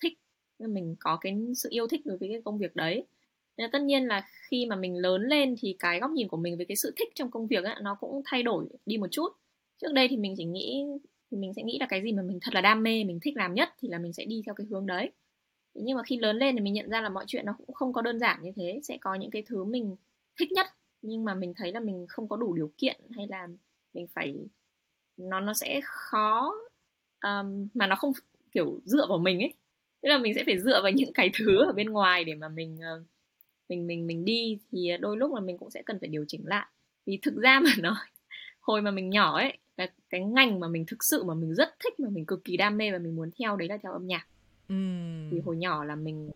[0.03, 0.13] thích.
[0.59, 3.05] Mình có cái sự yêu thích đối với cái công việc đấy.
[3.57, 6.57] Nên tất nhiên là khi mà mình lớn lên thì cái góc nhìn của mình
[6.57, 9.29] về cái sự thích trong công việc ấy, nó cũng thay đổi đi một chút.
[9.81, 10.85] Trước đây thì mình chỉ nghĩ
[11.31, 13.37] thì mình sẽ nghĩ là cái gì mà mình thật là đam mê mình thích
[13.37, 15.11] làm nhất thì là mình sẽ đi theo cái hướng đấy.
[15.73, 17.93] Nhưng mà khi lớn lên thì mình nhận ra là mọi chuyện nó cũng không
[17.93, 18.79] có đơn giản như thế.
[18.83, 19.95] Sẽ có những cái thứ mình
[20.39, 20.67] thích nhất
[21.01, 23.47] nhưng mà mình thấy là mình không có đủ điều kiện hay là
[23.93, 24.35] mình phải
[25.17, 26.55] nó nó sẽ khó
[27.23, 28.11] um, mà nó không
[28.51, 29.53] kiểu dựa vào mình ấy
[30.01, 32.49] tức là mình sẽ phải dựa vào những cái thứ ở bên ngoài để mà
[32.49, 33.07] mình uh,
[33.69, 36.47] mình mình mình đi thì đôi lúc là mình cũng sẽ cần phải điều chỉnh
[36.47, 36.65] lại
[37.05, 37.95] vì thực ra mà nói
[38.59, 41.69] hồi mà mình nhỏ ấy cái, cái ngành mà mình thực sự mà mình rất
[41.83, 44.07] thích mà mình cực kỳ đam mê và mình muốn theo đấy là theo âm
[44.07, 44.27] nhạc
[44.67, 45.29] mm.
[45.31, 46.31] thì hồi nhỏ là mình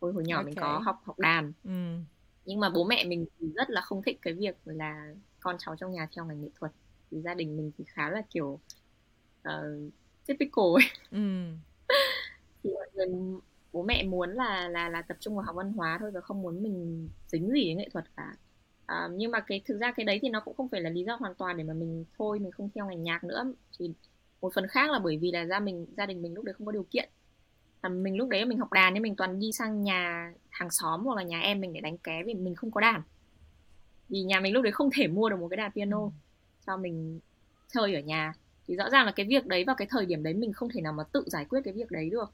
[0.00, 0.44] hồi hồi nhỏ okay.
[0.44, 2.04] mình có học học đàn mm.
[2.46, 5.76] Nhưng mà bố mẹ mình thì rất là không thích cái việc là con cháu
[5.76, 6.72] trong nhà theo ngành nghệ thuật.
[7.10, 8.60] Thì gia đình mình thì khá là kiểu
[9.48, 9.92] uh,
[10.26, 10.84] typical ấy.
[11.10, 11.58] Mm.
[12.62, 13.06] thì mọi người
[13.72, 16.42] bố mẹ muốn là là là tập trung vào học văn hóa thôi và không
[16.42, 18.36] muốn mình dính gì đến nghệ thuật cả.
[18.86, 21.04] À, nhưng mà cái thực ra cái đấy thì nó cũng không phải là lý
[21.04, 23.44] do hoàn toàn để mà mình thôi mình không theo ngành nhạc nữa.
[23.78, 23.92] Thì
[24.40, 26.66] một phần khác là bởi vì là gia mình gia đình mình lúc đấy không
[26.66, 27.08] có điều kiện
[27.88, 31.16] mình lúc đấy mình học đàn nên mình toàn đi sang nhà hàng xóm hoặc
[31.16, 33.02] là nhà em mình để đánh ké vì mình không có đàn.
[34.08, 36.10] Vì nhà mình lúc đấy không thể mua được một cái đàn piano ừ.
[36.66, 37.20] cho mình
[37.68, 38.32] chơi ở nhà.
[38.68, 40.80] Thì rõ ràng là cái việc đấy vào cái thời điểm đấy mình không thể
[40.80, 42.32] nào mà tự giải quyết cái việc đấy được.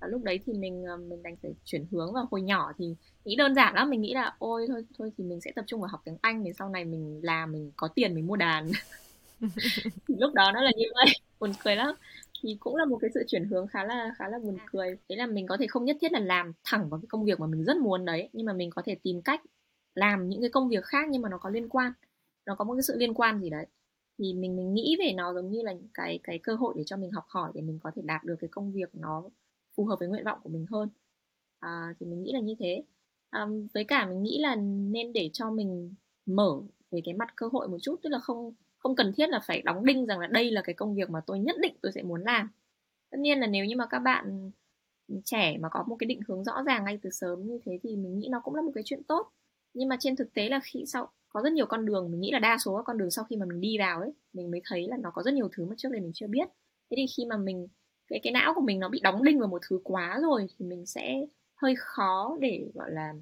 [0.00, 2.94] Và lúc đấy thì mình ờ, mình đành phải chuyển hướng vào hồi nhỏ thì
[3.24, 5.80] nghĩ đơn giản lắm mình nghĩ là ôi thôi thôi thì mình sẽ tập trung
[5.80, 8.70] vào học tiếng anh thì sau này mình làm mình có tiền mình mua đàn.
[10.06, 11.14] Lúc đó nó là như vậy
[11.44, 11.94] buồn cười lắm.
[12.42, 14.96] Thì cũng là một cái sự chuyển hướng khá là khá là buồn cười.
[15.08, 17.40] Đấy là mình có thể không nhất thiết là làm thẳng vào cái công việc
[17.40, 19.40] mà mình rất muốn đấy nhưng mà mình có thể tìm cách
[19.94, 21.92] làm những cái công việc khác nhưng mà nó có liên quan
[22.46, 23.66] nó có một cái sự liên quan gì đấy.
[24.18, 26.96] Thì mình mình nghĩ về nó giống như là cái cái cơ hội để cho
[26.96, 29.22] mình học hỏi để mình có thể đạt được cái công việc nó
[29.76, 30.88] phù hợp với nguyện vọng của mình hơn.
[31.60, 32.84] À, thì mình nghĩ là như thế.
[33.30, 35.94] À, với cả mình nghĩ là nên để cho mình
[36.26, 38.54] mở về cái mặt cơ hội một chút tức là không
[38.84, 41.20] không cần thiết là phải đóng đinh rằng là đây là cái công việc mà
[41.26, 42.48] tôi nhất định tôi sẽ muốn làm.
[43.10, 44.50] Tất nhiên là nếu như mà các bạn
[45.24, 47.96] trẻ mà có một cái định hướng rõ ràng ngay từ sớm như thế thì
[47.96, 49.30] mình nghĩ nó cũng là một cái chuyện tốt.
[49.74, 52.30] Nhưng mà trên thực tế là khi sau có rất nhiều con đường mình nghĩ
[52.32, 54.60] là đa số các con đường sau khi mà mình đi vào ấy mình mới
[54.64, 56.48] thấy là nó có rất nhiều thứ mà trước đây mình chưa biết.
[56.90, 57.68] Thế thì khi mà mình
[58.08, 60.66] cái cái não của mình nó bị đóng đinh vào một thứ quá rồi thì
[60.66, 63.14] mình sẽ hơi khó để gọi là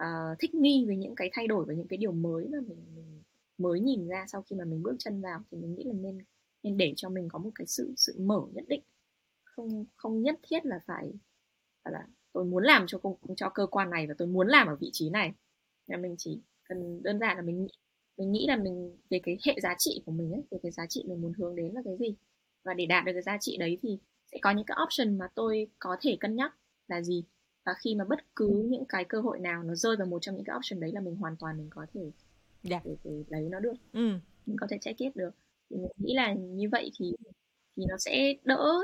[0.00, 2.84] uh, thích nghi với những cái thay đổi và những cái điều mới mà mình,
[2.94, 3.17] mình
[3.58, 6.18] mới nhìn ra sau khi mà mình bước chân vào thì mình nghĩ là nên
[6.62, 8.82] nên để cho mình có một cái sự sự mở nhất định.
[9.44, 11.12] Không không nhất thiết là phải
[11.84, 14.76] là tôi muốn làm cho công cho cơ quan này và tôi muốn làm ở
[14.76, 15.32] vị trí này.
[15.86, 17.66] Là mình chỉ cần đơn giản là mình
[18.16, 20.86] mình nghĩ là mình về cái hệ giá trị của mình ấy về cái giá
[20.86, 22.14] trị mình muốn hướng đến là cái gì.
[22.64, 23.98] Và để đạt được cái giá trị đấy thì
[24.32, 26.54] sẽ có những cái option mà tôi có thể cân nhắc
[26.88, 27.24] là gì.
[27.64, 30.36] Và khi mà bất cứ những cái cơ hội nào nó rơi vào một trong
[30.36, 32.10] những cái option đấy là mình hoàn toàn mình có thể
[32.62, 32.84] yeah.
[32.84, 32.90] Dạ.
[32.90, 34.08] để, để lấy nó được ừ.
[34.46, 35.30] mình có thể check it được
[35.70, 37.12] thì mình nghĩ là như vậy thì
[37.76, 38.74] thì nó sẽ đỡ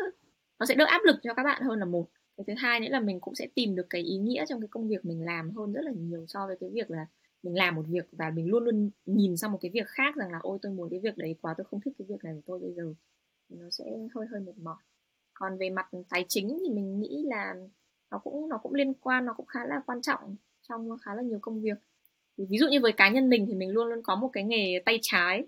[0.59, 2.87] nó sẽ đỡ áp lực cho các bạn hơn là một cái thứ hai nữa
[2.91, 5.51] là mình cũng sẽ tìm được cái ý nghĩa trong cái công việc mình làm
[5.51, 7.07] hơn rất là nhiều so với cái việc là
[7.43, 10.33] mình làm một việc và mình luôn luôn nhìn sang một cái việc khác rằng
[10.33, 12.43] là ôi tôi muốn cái việc đấy quá tôi không thích cái việc này của
[12.47, 12.95] tôi bây giờ
[13.49, 14.83] nó sẽ hơi hơi mệt mỏi
[15.35, 17.55] còn về mặt tài chính thì mình nghĩ là
[18.11, 20.37] nó cũng nó cũng liên quan nó cũng khá là quan trọng
[20.69, 21.79] trong khá là nhiều công việc
[22.37, 24.83] ví dụ như với cá nhân mình thì mình luôn luôn có một cái nghề
[24.85, 25.45] tay trái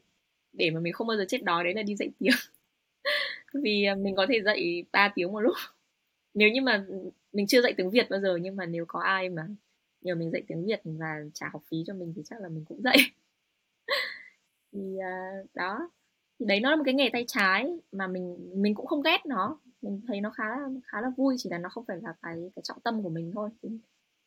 [0.53, 2.33] để mà mình không bao giờ chết đói đấy là đi dạy tiếng.
[3.63, 5.55] Vì à, mình có thể dạy 3 tiếng một lúc.
[6.35, 6.87] Nếu như mà
[7.33, 9.47] mình chưa dạy tiếng Việt bao giờ nhưng mà nếu có ai mà
[10.01, 12.65] nhờ mình dạy tiếng Việt và trả học phí cho mình thì chắc là mình
[12.69, 12.97] cũng dạy.
[14.73, 15.91] Thì uh, đó.
[16.39, 19.27] Thì đấy nó là một cái nghề tay trái mà mình mình cũng không ghét
[19.27, 19.59] nó.
[19.83, 22.51] Mình thấy nó khá là khá là vui chỉ là nó không phải là cái
[22.57, 23.51] cái trọng tâm của mình thôi.
[23.63, 23.69] Thì,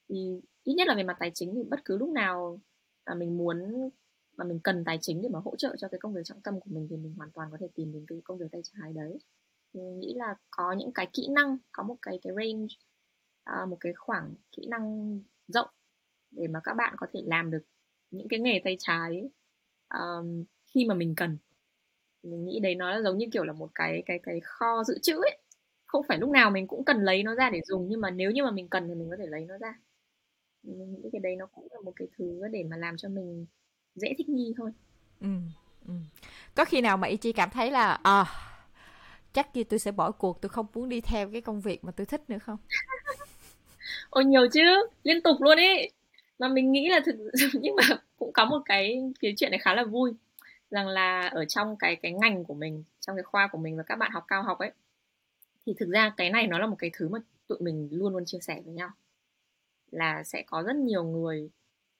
[0.10, 2.60] thì ít nhất là về mặt tài chính thì bất cứ lúc nào
[3.06, 3.90] mà mình muốn
[4.38, 6.60] mà mình cần tài chính để mà hỗ trợ cho cái công việc trọng tâm
[6.60, 8.94] của mình thì mình hoàn toàn có thể tìm đến cái công việc tay trái
[8.94, 9.20] đấy.
[9.74, 12.68] Mình nghĩ là có những cái kỹ năng có một cái cái range
[13.44, 15.68] à, một cái khoảng kỹ năng rộng
[16.32, 17.62] để mà các bạn có thể làm được
[18.12, 19.30] những cái nghề tay trái
[19.94, 21.38] um, khi mà mình cần.
[22.24, 25.00] Mình nghĩ đấy nó là giống như kiểu là một cái cái cái kho dự
[25.02, 25.38] trữ ấy.
[25.88, 28.32] Không phải lúc nào mình cũng cần lấy nó ra để dùng nhưng mà nếu
[28.32, 29.80] như mà mình cần thì mình có thể lấy nó ra
[30.64, 33.46] mình nghĩ cái đấy nó cũng là một cái thứ để mà làm cho mình
[33.96, 34.72] dễ thích nghi thôi.
[35.22, 35.28] Ừ,
[35.88, 35.94] ừ.
[36.56, 38.26] có khi nào mà Ichi cảm thấy là à,
[39.34, 41.92] chắc gì tôi sẽ bỏ cuộc tôi không muốn đi theo cái công việc mà
[41.92, 42.58] tôi thích nữa không?
[44.10, 45.92] Ôi nhiều chứ liên tục luôn ấy
[46.40, 47.16] mà mình nghĩ là thực
[47.54, 47.84] nhưng mà
[48.18, 50.14] cũng có một cái cái chuyện này khá là vui
[50.72, 53.84] rằng là ở trong cái cái ngành của mình trong cái khoa của mình và
[53.84, 54.72] các bạn học cao học ấy
[55.66, 58.26] thì thực ra cái này nó là một cái thứ mà tụi mình luôn luôn
[58.26, 58.90] chia sẻ với nhau
[59.92, 61.50] là sẽ có rất nhiều người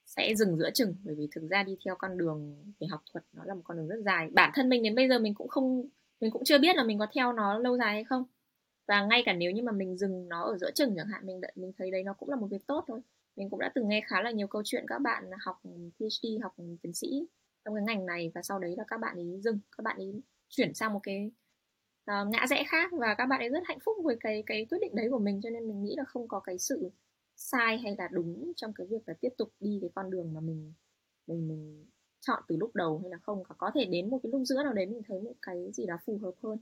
[0.06, 3.24] sẽ dừng giữa chừng bởi vì thực ra đi theo con đường về học thuật
[3.32, 4.30] nó là một con đường rất dài.
[4.32, 5.88] Bản thân mình đến bây giờ mình cũng không
[6.20, 8.24] mình cũng chưa biết là mình có theo nó lâu dài hay không.
[8.88, 11.40] Và ngay cả nếu như mà mình dừng nó ở giữa chừng chẳng hạn mình
[11.40, 13.00] đợi mình thấy đấy nó cũng là một việc tốt thôi.
[13.36, 15.60] Mình cũng đã từng nghe khá là nhiều câu chuyện các bạn học
[15.98, 17.26] PhD học tiến sĩ
[17.64, 20.22] trong cái ngành này và sau đấy là các bạn ấy dừng các bạn ấy
[20.48, 21.30] chuyển sang một cái
[22.10, 24.78] uh, ngã rẽ khác và các bạn ấy rất hạnh phúc với cái cái quyết
[24.80, 26.90] định đấy của mình cho nên mình nghĩ là không có cái sự
[27.40, 30.40] sai hay là đúng trong cái việc là tiếp tục đi cái con đường mà
[30.40, 30.72] mình
[31.26, 31.86] mình mình
[32.20, 33.42] chọn từ lúc đầu hay là không?
[33.58, 35.94] Có thể đến một cái lúc giữa nào đấy mình thấy một cái gì đó
[36.06, 36.58] phù hợp hơn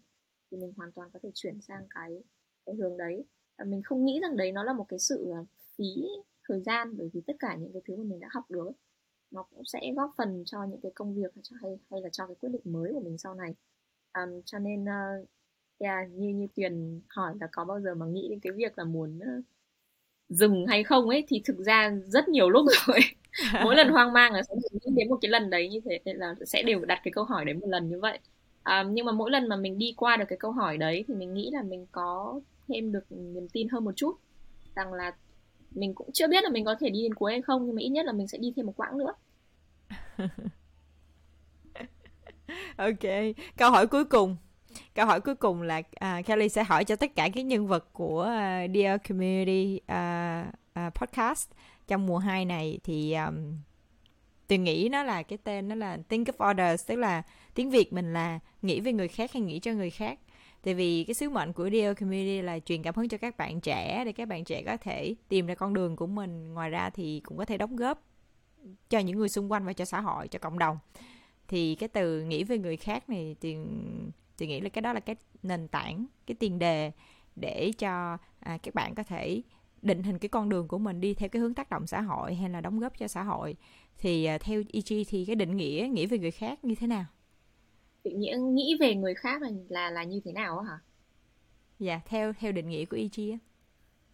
[0.50, 2.22] thì mình hoàn toàn có thể chuyển sang cái
[2.66, 3.24] cái hướng đấy.
[3.58, 5.44] Và mình không nghĩ rằng đấy nó là một cái sự ờ,
[5.76, 6.06] phí
[6.48, 8.72] thời gian bởi vì tất cả những cái thứ mà mình đã học được
[9.30, 12.36] nó cũng sẽ góp phần cho những cái công việc hay hay là cho cái
[12.40, 13.54] quyết định mới của mình sau này.
[14.14, 15.28] Um, cho nên uh,
[15.78, 18.84] yeah, như như tuyền hỏi là có bao giờ mà nghĩ đến cái việc là
[18.84, 19.44] muốn uh,
[20.28, 22.98] dừng hay không ấy thì thực ra rất nhiều lúc rồi.
[23.64, 26.34] Mỗi lần hoang mang là sẽ nghĩ đến một cái lần đấy như thế là
[26.46, 28.18] sẽ đều đặt cái câu hỏi đấy một lần như vậy.
[28.62, 31.14] À, nhưng mà mỗi lần mà mình đi qua được cái câu hỏi đấy thì
[31.14, 34.16] mình nghĩ là mình có thêm được niềm tin hơn một chút
[34.76, 35.14] rằng là
[35.70, 37.82] mình cũng chưa biết là mình có thể đi đến cuối hay không nhưng mà
[37.82, 39.12] ít nhất là mình sẽ đi thêm một quãng nữa.
[42.76, 44.36] Ok câu hỏi cuối cùng
[44.94, 47.92] câu hỏi cuối cùng là uh, Kelly sẽ hỏi cho tất cả các nhân vật
[47.92, 50.54] của uh, Dear Community uh,
[50.86, 51.50] uh, podcast
[51.86, 53.58] trong mùa 2 này thì um,
[54.48, 57.22] tôi nghĩ nó là cái tên nó là think of others tức là
[57.54, 60.18] tiếng Việt mình là nghĩ về người khác hay nghĩ cho người khác.
[60.62, 63.60] Tại vì cái sứ mệnh của Dear Community là truyền cảm hứng cho các bạn
[63.60, 66.54] trẻ để các bạn trẻ có thể tìm ra con đường của mình.
[66.54, 68.02] Ngoài ra thì cũng có thể đóng góp
[68.90, 70.78] cho những người xung quanh và cho xã hội cho cộng đồng.
[71.48, 73.56] Thì cái từ nghĩ về người khác này thì
[74.38, 76.92] tôi nghĩ là cái đó là cái nền tảng cái tiền đề
[77.36, 79.42] để cho à, các bạn có thể
[79.82, 82.34] định hình cái con đường của mình đi theo cái hướng tác động xã hội
[82.34, 83.56] hay là đóng góp cho xã hội.
[83.98, 87.04] Thì à, theo EG thì cái định nghĩa nghĩ về người khác như thế nào?
[88.04, 90.78] Định nghĩa nghĩ về người khác là là, là như thế nào hả?
[91.78, 93.38] Dạ theo theo định nghĩa của EG á.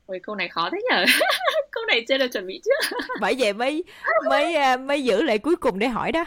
[0.06, 1.04] Ôi câu này khó thế nhở
[1.70, 2.96] câu này chưa được chuẩn bị trước.
[3.20, 3.84] Bởi vậy mới
[4.28, 6.24] mới à, mới giữ lại cuối cùng để hỏi đó.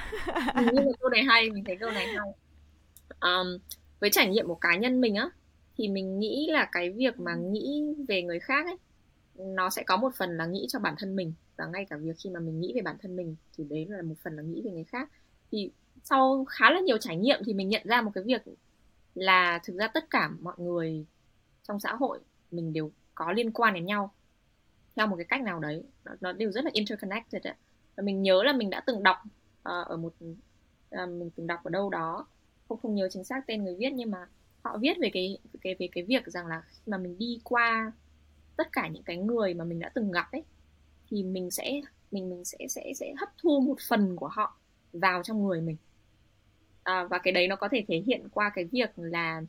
[0.56, 2.28] Nhưng mà câu này hay mình thấy câu này hay.
[3.22, 3.58] Um,
[4.00, 5.30] với trải nghiệm của cá nhân mình á
[5.78, 8.78] thì mình nghĩ là cái việc mà nghĩ về người khác ấy
[9.38, 11.34] nó sẽ có một phần là nghĩ cho bản thân mình.
[11.58, 14.02] Và ngay cả việc khi mà mình nghĩ về bản thân mình thì đấy là
[14.02, 15.10] một phần là nghĩ về người khác.
[15.52, 15.72] Thì
[16.04, 18.42] sau khá là nhiều trải nghiệm thì mình nhận ra một cái việc
[19.16, 21.06] là thực ra tất cả mọi người
[21.64, 22.20] trong xã hội
[22.52, 24.14] mình đều có liên quan đến nhau
[24.96, 25.84] theo một cái cách nào đấy.
[26.06, 27.54] Nó, nó đều rất là interconnected ấy.
[27.96, 31.60] và mình nhớ là mình đã từng đọc uh, ở một uh, mình từng đọc
[31.64, 32.28] ở đâu đó
[32.70, 34.28] không không nhớ chính xác tên người viết nhưng mà
[34.64, 37.92] họ viết về cái cái về cái việc rằng là khi mà mình đi qua
[38.58, 40.44] tất cả những cái người mà mình đã từng gặp ấy
[41.10, 44.58] thì mình sẽ mình mình sẽ sẽ sẽ hấp thu một phần của họ
[44.94, 45.78] vào trong người mình.
[46.84, 49.42] À, và cái đấy nó có thể thể hiện qua cái việc là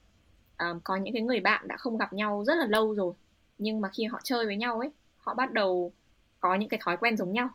[0.59, 3.15] um, có những cái người bạn đã không gặp nhau rất là lâu rồi
[3.59, 5.93] nhưng mà khi họ chơi với nhau ấy họ bắt đầu
[6.41, 7.49] có những cái thói quen giống nhau.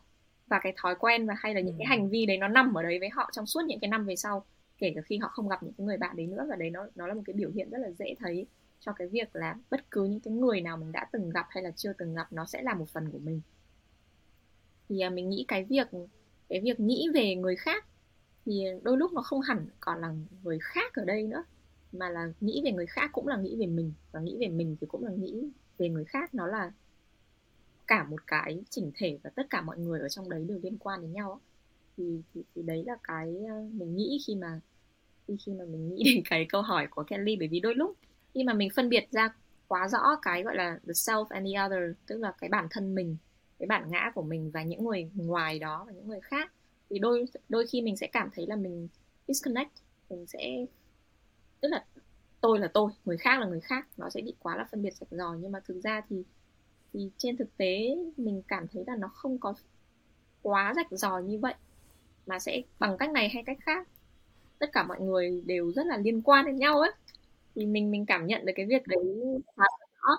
[0.47, 1.89] Và cái thói quen và hay là những cái ừ.
[1.89, 4.15] hành vi đấy nó nằm ở đấy với họ trong suốt những cái năm về
[4.15, 4.45] sau
[4.77, 6.87] kể cả khi họ không gặp những cái người bạn đấy nữa, và đấy nó
[6.95, 8.45] nó là một cái biểu hiện rất là dễ thấy
[8.79, 11.63] cho cái việc là bất cứ những cái người nào mình đã từng gặp hay
[11.63, 13.41] là chưa từng gặp nó sẽ là một phần của mình.
[14.89, 15.87] Thì à, mình nghĩ cái việc
[16.49, 17.85] cái việc nghĩ về người khác
[18.45, 20.13] thì đôi lúc nó không hẳn còn là
[20.43, 21.43] người khác ở đây nữa,
[21.91, 24.77] mà là nghĩ về người khác cũng là nghĩ về mình, và nghĩ về mình
[24.81, 26.33] thì cũng là nghĩ về người khác.
[26.35, 26.71] Nó là
[27.87, 30.77] cả một cái chỉnh thể và tất cả mọi người ở trong đấy đều liên
[30.77, 31.41] quan đến nhau
[31.97, 34.59] thì thì, thì đấy là cái ờ, mình nghĩ khi mà
[35.27, 37.97] khi khi mà mình nghĩ đến cái câu hỏi của Kelly bởi vì đôi lúc
[38.33, 39.33] khi mà mình phân biệt ra
[39.67, 42.95] quá rõ cái gọi là the self and the other tức là cái bản thân
[42.95, 43.17] mình
[43.59, 46.51] cái bản ngã của mình và những người ngoài đó và những người khác
[46.89, 48.87] thì đôi đôi khi mình sẽ cảm thấy là mình
[49.27, 49.71] disconnect
[50.09, 50.65] mình sẽ
[51.61, 51.85] tức là
[52.41, 54.93] tôi là tôi người khác là người khác nó sẽ bị quá là phân biệt
[54.95, 56.23] rạch ròi nhưng mà thực ra thì
[56.93, 59.53] thì trên thực tế mình cảm thấy là nó không có
[60.41, 61.53] quá rạch ròi như vậy
[62.27, 63.87] mà sẽ bằng cách này hay cách khác
[64.63, 66.91] tất cả mọi người đều rất là liên quan đến nhau ấy.
[67.55, 68.99] Thì mình mình cảm nhận được cái việc đấy
[69.57, 69.63] khá
[70.01, 70.09] rõ.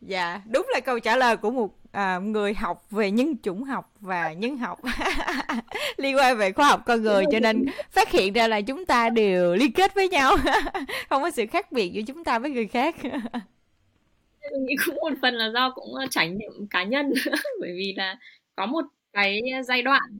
[0.00, 3.92] Dạ đúng là câu trả lời của một à, người học về nhân chủng học
[4.00, 4.80] và nhân học.
[5.96, 9.08] Liên quan về khoa học con người cho nên phát hiện ra là chúng ta
[9.10, 10.36] đều liên kết với nhau.
[11.08, 12.96] Không có sự khác biệt giữa chúng ta với người khác.
[14.52, 17.12] Mình nghĩ cũng một phần là do cũng ờ, trải nghiệm cá nhân.
[17.60, 18.16] Bởi vì là
[18.56, 20.18] có một cái giai đoạn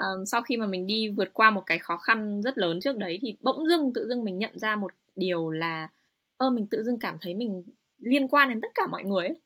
[0.00, 2.96] um, sau khi mà mình đi vượt qua một cái khó khăn rất lớn trước
[2.96, 5.88] đấy thì bỗng dưng tự dưng mình nhận ra một điều là
[6.36, 7.62] ơ mình tự dưng cảm thấy mình
[7.98, 9.40] liên quan đến tất cả mọi người ấy.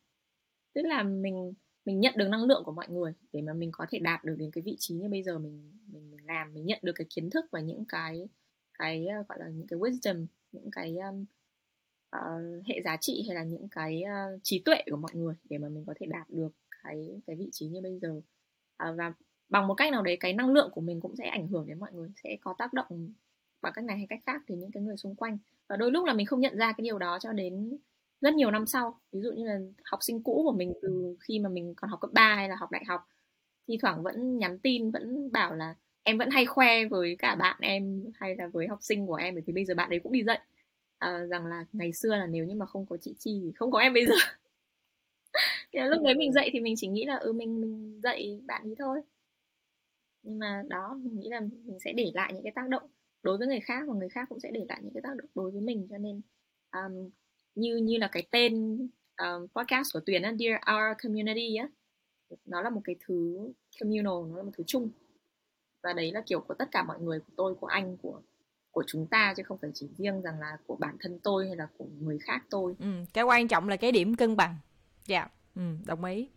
[0.75, 3.87] tức là mình mình nhận được năng lượng của mọi người để mà mình có
[3.91, 6.67] thể đạt được đến cái vị trí như bây giờ mình mình, mình làm mình
[6.67, 8.29] nhận được cái kiến thức và những cái
[8.79, 11.25] cái uh, gọi là những cái wisdom những cái um,
[12.17, 15.59] uh, hệ giá trị hay là những cái uh, trí tuệ của mọi người để
[15.59, 16.53] mà mình có thể đạt được
[16.85, 18.21] cái cái vị trí như bây giờ
[18.89, 19.13] uh, và
[19.53, 21.79] bằng một cách nào đấy cái năng lượng của mình cũng sẽ ảnh hưởng đến
[21.81, 23.13] mọi người sẽ có tác động
[23.63, 25.39] bằng cách này hay cách khác đến những cái người xung quanh.
[25.69, 27.79] Và đôi lúc là mình không nhận ra cái điều đó cho đến
[28.21, 29.01] rất nhiều năm sau.
[29.13, 32.01] Ví dụ như là học sinh cũ của mình từ khi mà mình còn học
[32.01, 33.01] cấp 3 hay là học đại học
[33.69, 37.57] thi thoảng vẫn nhắn tin vẫn bảo là em vẫn hay khoe với cả bạn
[37.61, 40.13] em hay là với học sinh của em bởi vì bây giờ bạn ấy cũng
[40.13, 40.41] đi dạy.
[40.99, 43.71] À, rằng là ngày xưa là nếu như mà không có chị chi thì không
[43.71, 44.15] có em bây giờ.
[45.73, 48.75] Lúc đấy mình dạy thì mình chỉ nghĩ là ừ mình mình dạy bạn ấy
[48.79, 49.03] thôi
[50.23, 52.83] nhưng mà đó mình nghĩ là mình sẽ để lại những cái tác động
[53.23, 55.29] đối với người khác và người khác cũng sẽ để lại những cái tác động
[55.35, 55.87] đối với mình.
[55.91, 56.21] Cho nên
[56.73, 57.11] um,
[57.55, 58.79] như như là cái tên
[59.19, 61.69] um, podcast của Tuyền á, Dear Our Community á
[62.45, 63.39] nó là một cái thứ
[63.81, 64.91] communal nó là một thứ chung.
[65.83, 68.21] Và đấy là kiểu của tất cả mọi người của tôi của anh của
[68.71, 71.57] của chúng ta chứ không phải chỉ riêng rằng là của bản thân tôi hay
[71.57, 72.75] là của người khác tôi.
[72.79, 74.57] Ừ, cái quan trọng là cái điểm cân bằng.
[75.07, 75.33] Dạ yeah.
[75.55, 76.29] ừ, đồng ý.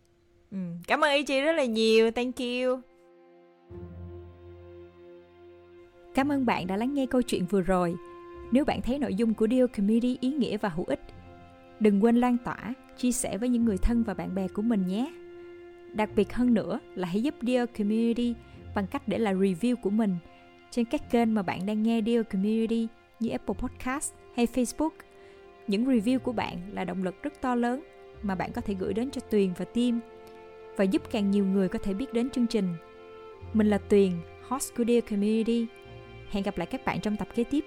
[0.50, 0.58] Ừ.
[0.86, 2.10] cảm ơn ý chị rất là nhiều.
[2.10, 2.95] Thank you.
[6.16, 7.96] Cảm ơn bạn đã lắng nghe câu chuyện vừa rồi.
[8.52, 11.00] Nếu bạn thấy nội dung của Deal Community ý nghĩa và hữu ích,
[11.80, 14.86] đừng quên lan tỏa, chia sẻ với những người thân và bạn bè của mình
[14.86, 15.12] nhé.
[15.92, 18.34] Đặc biệt hơn nữa là hãy giúp Deal Community
[18.74, 20.16] bằng cách để lại review của mình
[20.70, 22.88] trên các kênh mà bạn đang nghe Deal Community
[23.20, 24.90] như Apple Podcast hay Facebook.
[25.66, 27.80] Những review của bạn là động lực rất to lớn
[28.22, 30.00] mà bạn có thể gửi đến cho Tuyền và Tim
[30.76, 32.74] và giúp càng nhiều người có thể biết đến chương trình.
[33.52, 34.12] Mình là Tuyền,
[34.48, 35.66] host của Dear Community
[36.30, 37.64] Hẹn gặp lại các bạn trong tập kế tiếp.